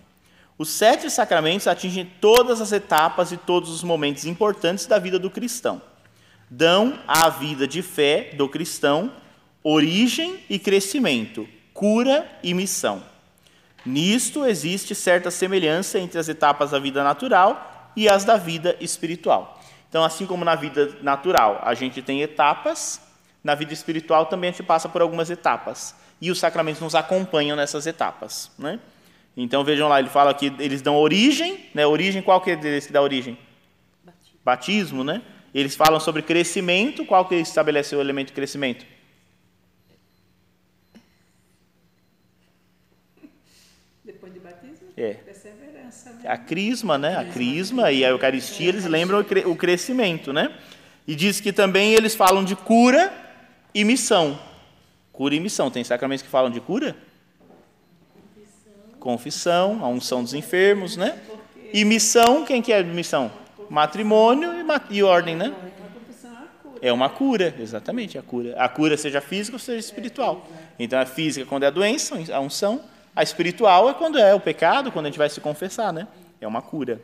[0.62, 5.28] Os sete sacramentos atingem todas as etapas e todos os momentos importantes da vida do
[5.28, 5.82] cristão.
[6.48, 9.12] Dão à vida de fé do cristão
[9.64, 13.02] origem e crescimento, cura e missão.
[13.84, 19.60] Nisto existe certa semelhança entre as etapas da vida natural e as da vida espiritual.
[19.90, 23.02] Então, assim como na vida natural a gente tem etapas,
[23.44, 25.96] na vida espiritual também a gente passa por algumas etapas.
[26.22, 28.52] E os sacramentos nos acompanham nessas etapas.
[28.60, 28.80] Né?
[29.36, 31.66] Então, vejam lá, ele fala que eles dão origem.
[31.74, 31.86] Né?
[31.86, 33.38] Origem, qual que é deles que dá origem?
[34.04, 34.40] Batismo.
[34.44, 35.22] Batismo, né?
[35.54, 37.06] Eles falam sobre crescimento.
[37.06, 38.86] Qual que estabelece o elemento de crescimento?
[44.98, 45.14] É.
[45.14, 45.32] Né?
[46.26, 47.18] A crisma, né?
[47.18, 50.56] A crisma e a Eucaristia, eles lembram o crescimento, né?
[51.08, 53.12] E diz que também eles falam de cura
[53.74, 54.40] e missão.
[55.12, 55.72] Cura e missão.
[55.72, 56.96] Tem sacramentos que falam de cura?
[59.02, 61.18] Confissão, a unção dos enfermos, né?
[61.74, 63.32] E missão, quem que é missão?
[63.68, 65.52] Matrimônio e, e ordem, né?
[66.80, 68.56] É uma cura, exatamente, a cura.
[68.58, 70.48] A cura seja física ou seja espiritual.
[70.78, 72.82] Então a física quando é a doença, a unção,
[73.16, 76.08] a espiritual é quando é o pecado, quando a gente vai se confessar, né?
[76.40, 77.02] É uma cura.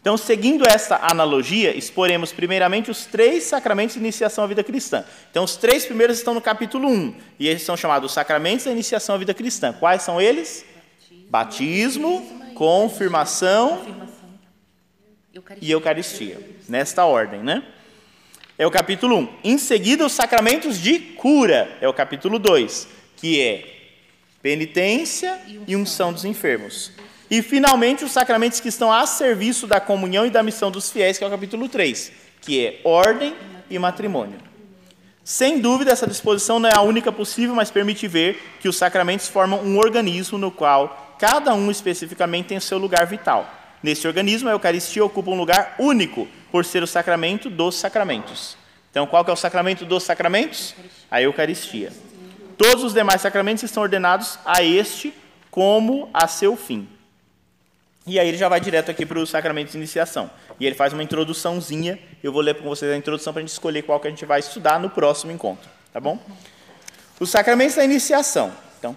[0.00, 5.04] Então, seguindo essa analogia, exporemos primeiramente os três sacramentos de iniciação à vida cristã.
[5.30, 9.16] Então, os três primeiros estão no capítulo 1, e eles são chamados sacramentos da iniciação
[9.16, 9.72] à vida cristã.
[9.72, 10.64] Quais são eles?
[11.28, 13.84] Batismo, confirmação
[15.60, 16.40] e Eucaristia.
[16.68, 17.62] Nesta ordem, né?
[18.56, 19.28] É o capítulo 1.
[19.44, 21.76] Em seguida, os sacramentos de cura.
[21.80, 23.64] É o capítulo 2, que é
[24.42, 26.92] penitência e unção dos enfermos.
[27.30, 31.18] E, finalmente, os sacramentos que estão a serviço da comunhão e da missão dos fiéis,
[31.18, 33.34] que é o capítulo 3, que é ordem
[33.68, 34.38] e matrimônio.
[35.22, 39.28] Sem dúvida, essa disposição não é a única possível, mas permite ver que os sacramentos
[39.28, 43.46] formam um organismo no qual cada um especificamente tem seu lugar vital.
[43.82, 48.56] Nesse organismo, a Eucaristia ocupa um lugar único, por ser o sacramento dos sacramentos.
[48.90, 50.74] Então, qual que é o sacramento dos sacramentos?
[51.10, 51.92] A Eucaristia.
[52.56, 55.12] Todos os demais sacramentos estão ordenados a este
[55.50, 56.88] como a seu fim.
[58.08, 60.30] E aí ele já vai direto aqui para os sacramentos de iniciação.
[60.58, 61.98] E ele faz uma introduçãozinha.
[62.24, 64.24] Eu vou ler com vocês a introdução para a gente escolher qual que a gente
[64.24, 65.68] vai estudar no próximo encontro.
[65.92, 66.18] Tá bom?
[67.20, 68.50] Os sacramentos da iniciação.
[68.78, 68.96] Então,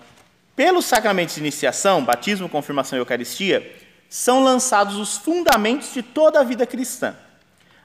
[0.56, 3.70] pelos sacramentos de iniciação, batismo, confirmação e eucaristia,
[4.10, 7.14] são lançados os fundamentos de toda a vida cristã.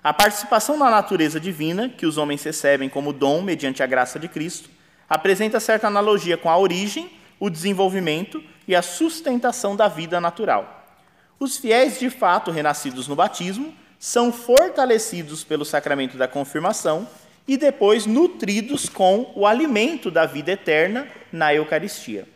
[0.05, 4.29] A participação na natureza divina, que os homens recebem como dom mediante a graça de
[4.29, 4.71] Cristo,
[5.09, 7.11] apresenta certa analogia com a origem,
[7.41, 10.76] o desenvolvimento e a sustentação da vida natural.
[11.39, 17.09] Os fiéis, de fato renascidos no batismo, são fortalecidos pelo sacramento da confirmação
[17.47, 22.27] e depois nutridos com o alimento da vida eterna na Eucaristia.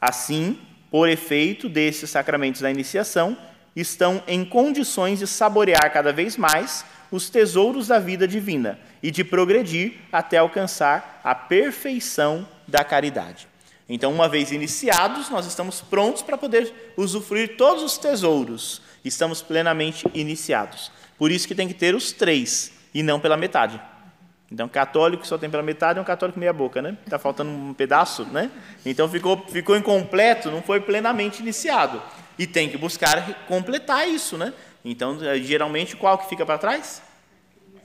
[0.00, 0.58] Assim,
[0.90, 3.36] por efeito desses sacramentos da iniciação,
[3.74, 9.22] estão em condições de saborear cada vez mais os tesouros da vida divina e de
[9.22, 13.51] progredir até alcançar a perfeição da caridade.
[13.88, 18.80] Então, uma vez iniciados, nós estamos prontos para poder usufruir todos os tesouros.
[19.04, 20.90] Estamos plenamente iniciados.
[21.18, 23.80] Por isso que tem que ter os três e não pela metade.
[24.50, 26.96] Então, católico que só tem pela metade é um católico meia boca, né?
[27.06, 28.50] Está faltando um pedaço, né?
[28.84, 32.02] Então ficou, ficou incompleto, não foi plenamente iniciado.
[32.38, 34.52] E tem que buscar completar isso, né?
[34.84, 37.02] Então, eh, geralmente, qual que fica para trás?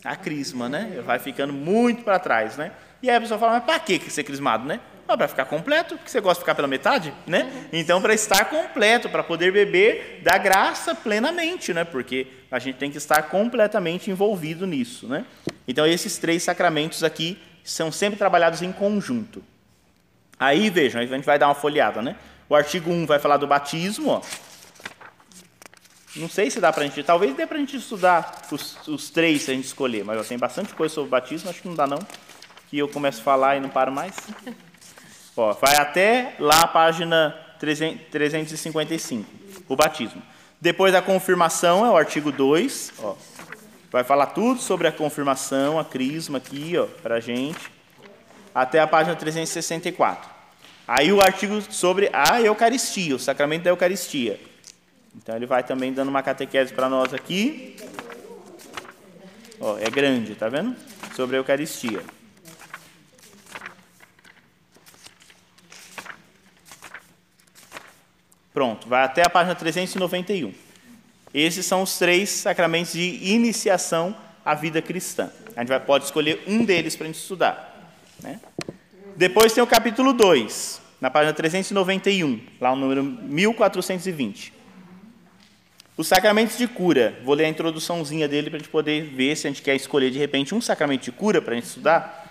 [0.03, 1.01] A crisma, né?
[1.05, 2.73] Vai ficando muito para trás, né?
[3.01, 4.81] E aí a pessoa fala, mas para que ser crismado, né?
[5.07, 7.69] Ah, para ficar completo, porque você gosta de ficar pela metade, né?
[7.71, 11.85] Então, para estar completo, para poder beber da graça plenamente, né?
[11.85, 15.25] Porque a gente tem que estar completamente envolvido nisso, né?
[15.65, 19.41] Então, esses três sacramentos aqui são sempre trabalhados em conjunto.
[20.37, 22.17] Aí, vejam, a gente vai dar uma folheada, né?
[22.49, 24.21] O artigo 1 vai falar do batismo, ó.
[26.17, 29.09] Não sei se dá para a gente, talvez dê para a gente estudar os, os,
[29.09, 31.67] três se a gente escolher, mas ó, tem bastante coisa sobre o batismo, acho que
[31.67, 31.99] não dá não,
[32.69, 34.15] que eu começo a falar e não paro mais.
[35.37, 39.25] Ó, vai até lá a página 355.
[39.69, 40.21] o batismo.
[40.59, 43.15] Depois da confirmação é o artigo 2, ó.
[43.91, 47.71] Vai falar tudo sobre a confirmação, a crisma aqui, ó, pra gente.
[48.53, 50.29] Até a página 364.
[50.87, 54.39] Aí o artigo sobre a Eucaristia, o sacramento da Eucaristia.
[55.15, 57.75] Então ele vai também dando uma catequese para nós aqui.
[59.59, 60.75] Ó, é grande, tá vendo?
[61.15, 62.01] Sobre a Eucaristia.
[68.57, 70.51] Pronto, vai até a página 391.
[71.31, 75.29] Esses são os três sacramentos de iniciação à vida cristã.
[75.55, 77.93] A gente vai, pode escolher um deles para a gente estudar.
[78.19, 78.39] Né?
[79.15, 84.51] Depois tem o capítulo 2, na página 391, lá o número 1420.
[85.95, 87.21] Os sacramentos de cura.
[87.23, 90.09] Vou ler a introduçãozinha dele para a gente poder ver se a gente quer escolher
[90.09, 92.26] de repente um sacramento de cura para a gente estudar.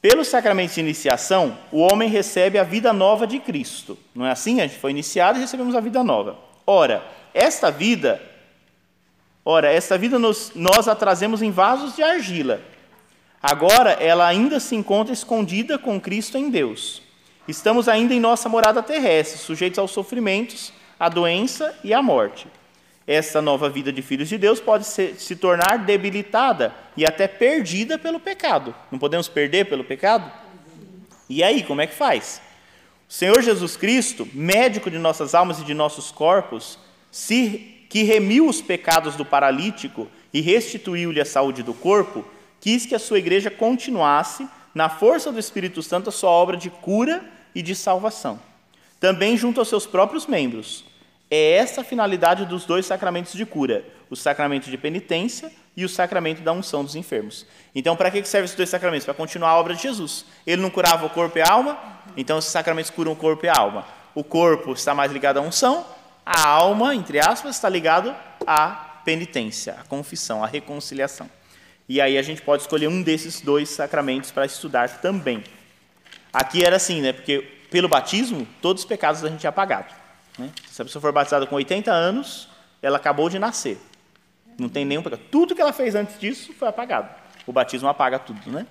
[0.00, 3.98] Pelo sacramento de iniciação, o homem recebe a vida nova de Cristo.
[4.14, 4.60] Não é assim?
[4.60, 6.38] A gente foi iniciado e recebemos a vida nova.
[6.66, 8.20] Ora, esta vida,
[9.44, 12.60] ora, esta vida nos, nós a trazemos em vasos de argila.
[13.42, 17.02] Agora ela ainda se encontra escondida com Cristo em Deus.
[17.46, 22.48] Estamos ainda em nossa morada terrestre, sujeitos aos sofrimentos, à doença e à morte.
[23.06, 27.96] Essa nova vida de filhos de Deus pode ser, se tornar debilitada e até perdida
[27.96, 28.74] pelo pecado.
[28.90, 30.30] Não podemos perder pelo pecado?
[31.28, 32.42] E aí, como é que faz?
[33.08, 36.80] O Senhor Jesus Cristo, médico de nossas almas e de nossos corpos,
[37.12, 42.24] se, que remiu os pecados do paralítico e restituiu-lhe a saúde do corpo,
[42.60, 46.70] quis que a sua igreja continuasse, na força do Espírito Santo, a sua obra de
[46.70, 48.40] cura e de salvação.
[48.98, 50.84] Também junto aos seus próprios membros
[51.30, 55.88] é essa a finalidade dos dois sacramentos de cura: o sacramento de penitência e o
[55.88, 57.46] sacramento da unção dos enfermos.
[57.74, 59.04] Então, para que servem esses dois sacramentos?
[59.04, 60.24] Para continuar a obra de Jesus.
[60.46, 61.78] Ele não curava o corpo e a alma,
[62.16, 63.86] então esses sacramentos curam o corpo e a alma.
[64.14, 65.84] O corpo está mais ligado à unção,
[66.24, 68.14] a alma, entre aspas, está ligado
[68.46, 71.28] à penitência, à confissão, à reconciliação.
[71.88, 75.44] E aí a gente pode escolher um desses dois sacramentos para estudar também.
[76.32, 77.12] Aqui era assim, né?
[77.12, 80.05] Porque pelo batismo, todos os pecados a gente é apagado.
[80.38, 80.50] Né?
[80.70, 82.48] Se a pessoa for batizada com 80 anos,
[82.82, 83.78] ela acabou de nascer.
[84.58, 85.22] Não tem nenhum pecado.
[85.30, 87.08] Tudo que ela fez antes disso foi apagado.
[87.46, 88.66] O batismo apaga tudo, né?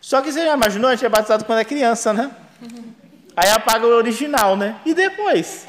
[0.00, 2.30] Só que você já imaginou, a gente é batizado quando é criança, né?
[3.36, 4.80] Aí apaga o original, né?
[4.86, 5.66] E depois?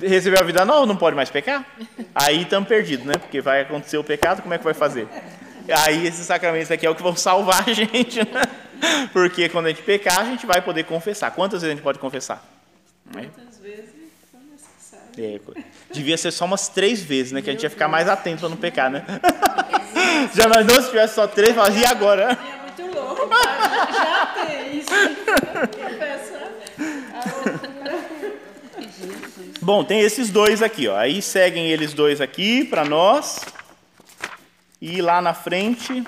[0.00, 1.64] Recebeu a vida nova, não pode mais pecar?
[2.14, 3.14] Aí estamos perdidos, né?
[3.14, 5.08] Porque vai acontecer o pecado, como é que vai fazer?
[5.86, 8.42] Aí esses sacramentos aqui é o que vão salvar a gente, né?
[9.12, 11.30] Porque quando a gente pecar, a gente vai poder confessar.
[11.30, 12.44] Quantas vezes a gente pode confessar?
[13.10, 13.93] Quantas vezes.
[15.16, 15.40] É,
[15.92, 17.40] devia ser só umas três vezes, né?
[17.40, 19.04] Que a gente ia ficar mais atento para não pecar, né?
[20.34, 22.32] Já nós não se tivesse só três, mas e agora?
[22.32, 23.92] É muito louco, cara.
[23.92, 24.90] já tem isso.
[29.60, 30.96] Bom, tem esses dois aqui, ó.
[30.96, 33.40] Aí seguem eles dois aqui para nós.
[34.80, 36.04] E lá na frente.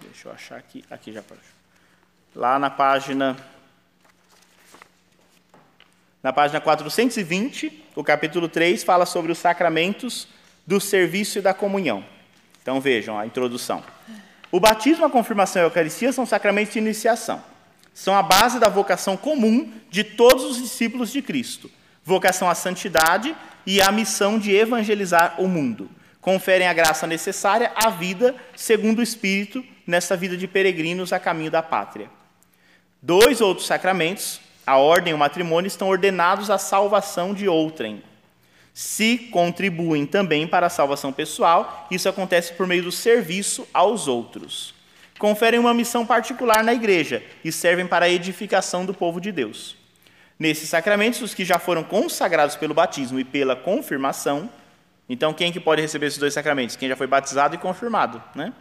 [0.00, 0.84] Deixa eu achar aqui.
[0.90, 1.40] Aqui já pode.
[2.34, 3.36] Lá na página.
[6.22, 10.26] Na página 420, o capítulo 3 fala sobre os sacramentos
[10.66, 12.04] do serviço e da comunhão.
[12.60, 13.82] Então vejam a introdução.
[14.50, 17.42] O batismo, a confirmação e a Eucaristia são sacramentos de iniciação.
[17.94, 21.70] São a base da vocação comum de todos os discípulos de Cristo.
[22.04, 25.88] Vocação à santidade e à missão de evangelizar o mundo.
[26.20, 31.50] Conferem a graça necessária à vida segundo o Espírito nessa vida de peregrinos a caminho
[31.50, 32.10] da pátria.
[33.00, 38.02] Dois outros sacramentos, a ordem e o matrimônio estão ordenados à salvação de outrem.
[38.74, 44.74] Se contribuem também para a salvação pessoal, isso acontece por meio do serviço aos outros.
[45.18, 49.74] Conferem uma missão particular na igreja e servem para a edificação do povo de Deus.
[50.38, 54.50] Nesses sacramentos, os que já foram consagrados pelo batismo e pela confirmação,
[55.08, 56.76] então quem que pode receber esses dois sacramentos?
[56.76, 58.52] Quem já foi batizado e confirmado, né?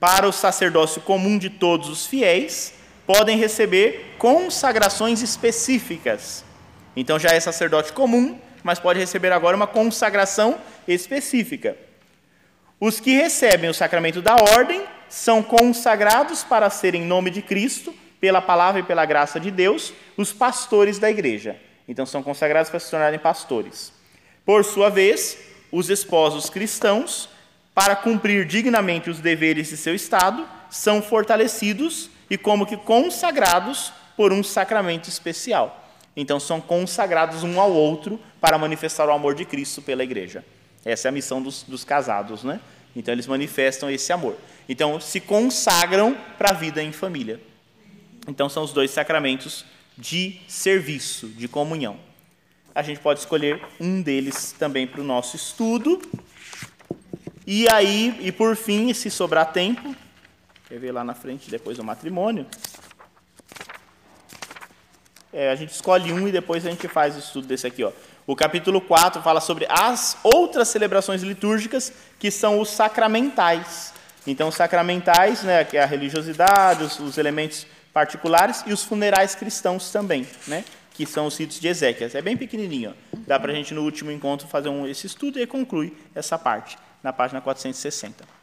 [0.00, 2.74] Para o sacerdócio comum de todos os fiéis,
[3.08, 6.44] podem receber consagrações específicas.
[6.94, 11.74] Então já é sacerdote comum, mas pode receber agora uma consagração específica.
[12.78, 17.94] Os que recebem o sacramento da ordem são consagrados para serem em nome de Cristo,
[18.20, 21.56] pela palavra e pela graça de Deus, os pastores da igreja.
[21.88, 23.90] Então são consagrados para se tornarem pastores.
[24.44, 25.38] Por sua vez,
[25.72, 27.30] os esposos cristãos,
[27.74, 34.32] para cumprir dignamente os deveres de seu estado, são fortalecidos e como que consagrados por
[34.32, 35.84] um sacramento especial.
[36.16, 40.44] Então são consagrados um ao outro para manifestar o amor de Cristo pela igreja.
[40.84, 42.60] Essa é a missão dos, dos casados, né?
[42.96, 44.36] Então eles manifestam esse amor.
[44.68, 47.40] Então se consagram para a vida em família.
[48.26, 49.64] Então são os dois sacramentos
[49.96, 51.98] de serviço, de comunhão.
[52.74, 56.00] a gente pode escolher um deles também para o nosso estudo.
[57.46, 59.96] E aí, e por fim, se sobrar tempo,
[60.68, 62.46] quer ver lá na frente depois do matrimônio,
[65.32, 67.82] é, a gente escolhe um e depois a gente faz o estudo desse aqui.
[67.84, 67.92] Ó.
[68.26, 73.94] O capítulo 4 fala sobre as outras celebrações litúrgicas, que são os sacramentais.
[74.26, 79.34] Então, os sacramentais, né, que é a religiosidade, os, os elementos particulares, e os funerais
[79.34, 82.14] cristãos também, né, que são os ritos de Ezequias.
[82.14, 82.94] É bem pequenininho.
[83.14, 83.18] Ó.
[83.26, 86.76] Dá para a gente, no último encontro, fazer um, esse estudo e conclui essa parte,
[87.02, 88.37] na página 460.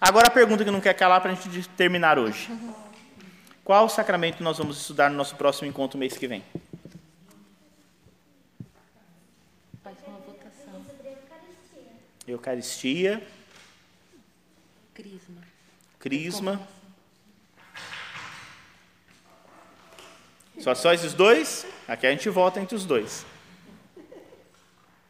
[0.00, 2.48] Agora, a pergunta que não quer calar para a gente terminar hoje.
[3.64, 6.42] Qual sacramento nós vamos estudar no nosso próximo encontro mês que vem?
[9.82, 10.82] Faz uma votação.
[12.26, 13.22] Eucaristia,
[14.98, 15.42] Crisma.
[15.98, 16.68] Crisma.
[20.58, 21.66] Só só esses dois?
[21.86, 23.24] Aqui a gente vota entre os dois.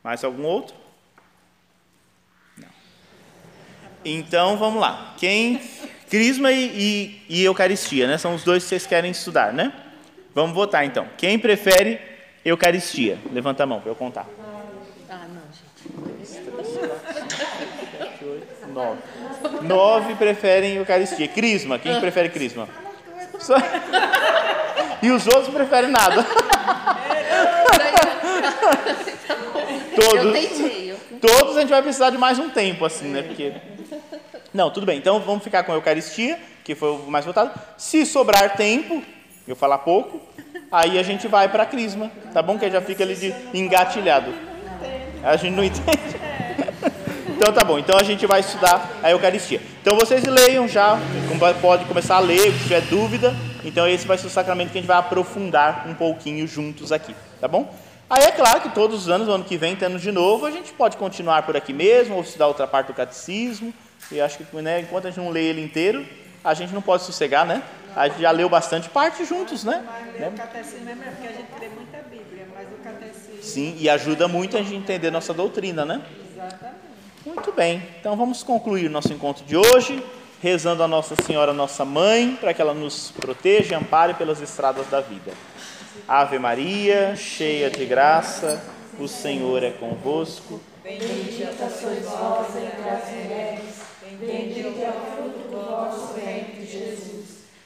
[0.04, 0.76] Mais algum outro?
[2.58, 2.68] Não.
[4.14, 5.14] Então vamos lá.
[5.18, 5.60] Quem.
[6.10, 8.16] Crisma e, e, e Eucaristia, né?
[8.16, 9.72] São os dois que vocês querem estudar, né?
[10.34, 11.06] Vamos votar então.
[11.18, 12.00] Quem prefere
[12.44, 13.18] Eucaristia?
[13.30, 14.26] Levanta a mão para eu contar.
[15.10, 16.48] Ah, não, gente.
[18.72, 18.98] Nove.
[19.62, 21.28] Nove preferem Eucaristia.
[21.28, 22.68] Crisma, quem prefere Crisma?
[23.38, 23.56] Só-
[25.00, 26.26] E os outros preferem nada.
[29.96, 30.48] Eu Todos,
[31.20, 33.22] todos a gente vai precisar de mais um tempo, assim, né?
[33.22, 33.52] Porque.
[34.52, 34.98] Não, tudo bem.
[34.98, 37.50] Então vamos ficar com a Eucaristia, que foi o mais votado.
[37.76, 39.02] Se sobrar tempo,
[39.46, 40.20] eu falar pouco,
[40.70, 42.58] aí a gente vai para a Crisma, tá bom?
[42.58, 44.32] Que já fica ali de engatilhado.
[45.22, 46.18] A gente não entende.
[47.38, 49.60] Então tá bom, então a gente vai estudar a Eucaristia.
[49.80, 50.98] Então vocês leiam já,
[51.60, 53.32] pode começar a ler, se tiver dúvida.
[53.64, 57.14] Então esse vai ser o sacramento que a gente vai aprofundar um pouquinho juntos aqui,
[57.40, 57.72] tá bom?
[58.10, 60.50] Aí é claro que todos os anos, no ano que vem, tendo de novo, a
[60.50, 63.72] gente pode continuar por aqui mesmo, ou estudar outra parte do catecismo.
[64.10, 66.06] E acho que né, enquanto a gente não lê ele inteiro,
[66.42, 67.62] a gente não pode sossegar, né?
[67.94, 69.84] A gente já leu bastante parte juntos, né?
[69.84, 73.42] Mas ler o catecismo é melhor, porque a gente lê muita Bíblia, mas o catecismo.
[73.42, 76.00] Sim, e ajuda muito a gente entender nossa doutrina, né?
[76.32, 76.78] Exatamente.
[77.26, 80.02] Muito bem, então vamos concluir nosso encontro de hoje,
[80.40, 84.86] rezando a Nossa Senhora, nossa mãe, para que ela nos proteja e ampare pelas estradas
[84.86, 85.32] da vida.
[86.08, 88.64] Ave Maria, cheia de graça,
[88.98, 90.58] o Senhor é convosco.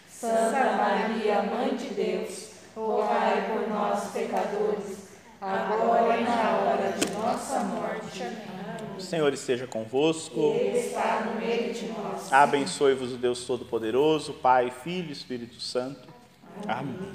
[0.08, 5.08] Santa Maria, Mãe de Deus, rogai por nós, pecadores,
[5.40, 8.24] agora e na hora de nossa morte.
[8.24, 8.96] Amém.
[8.98, 10.54] O Senhor esteja convosco.
[10.56, 12.32] Ele está no meio de nós.
[12.32, 16.08] Abençoe-vos o Deus Todo-Poderoso, Pai, Filho e Espírito Santo.
[16.66, 17.12] Amém.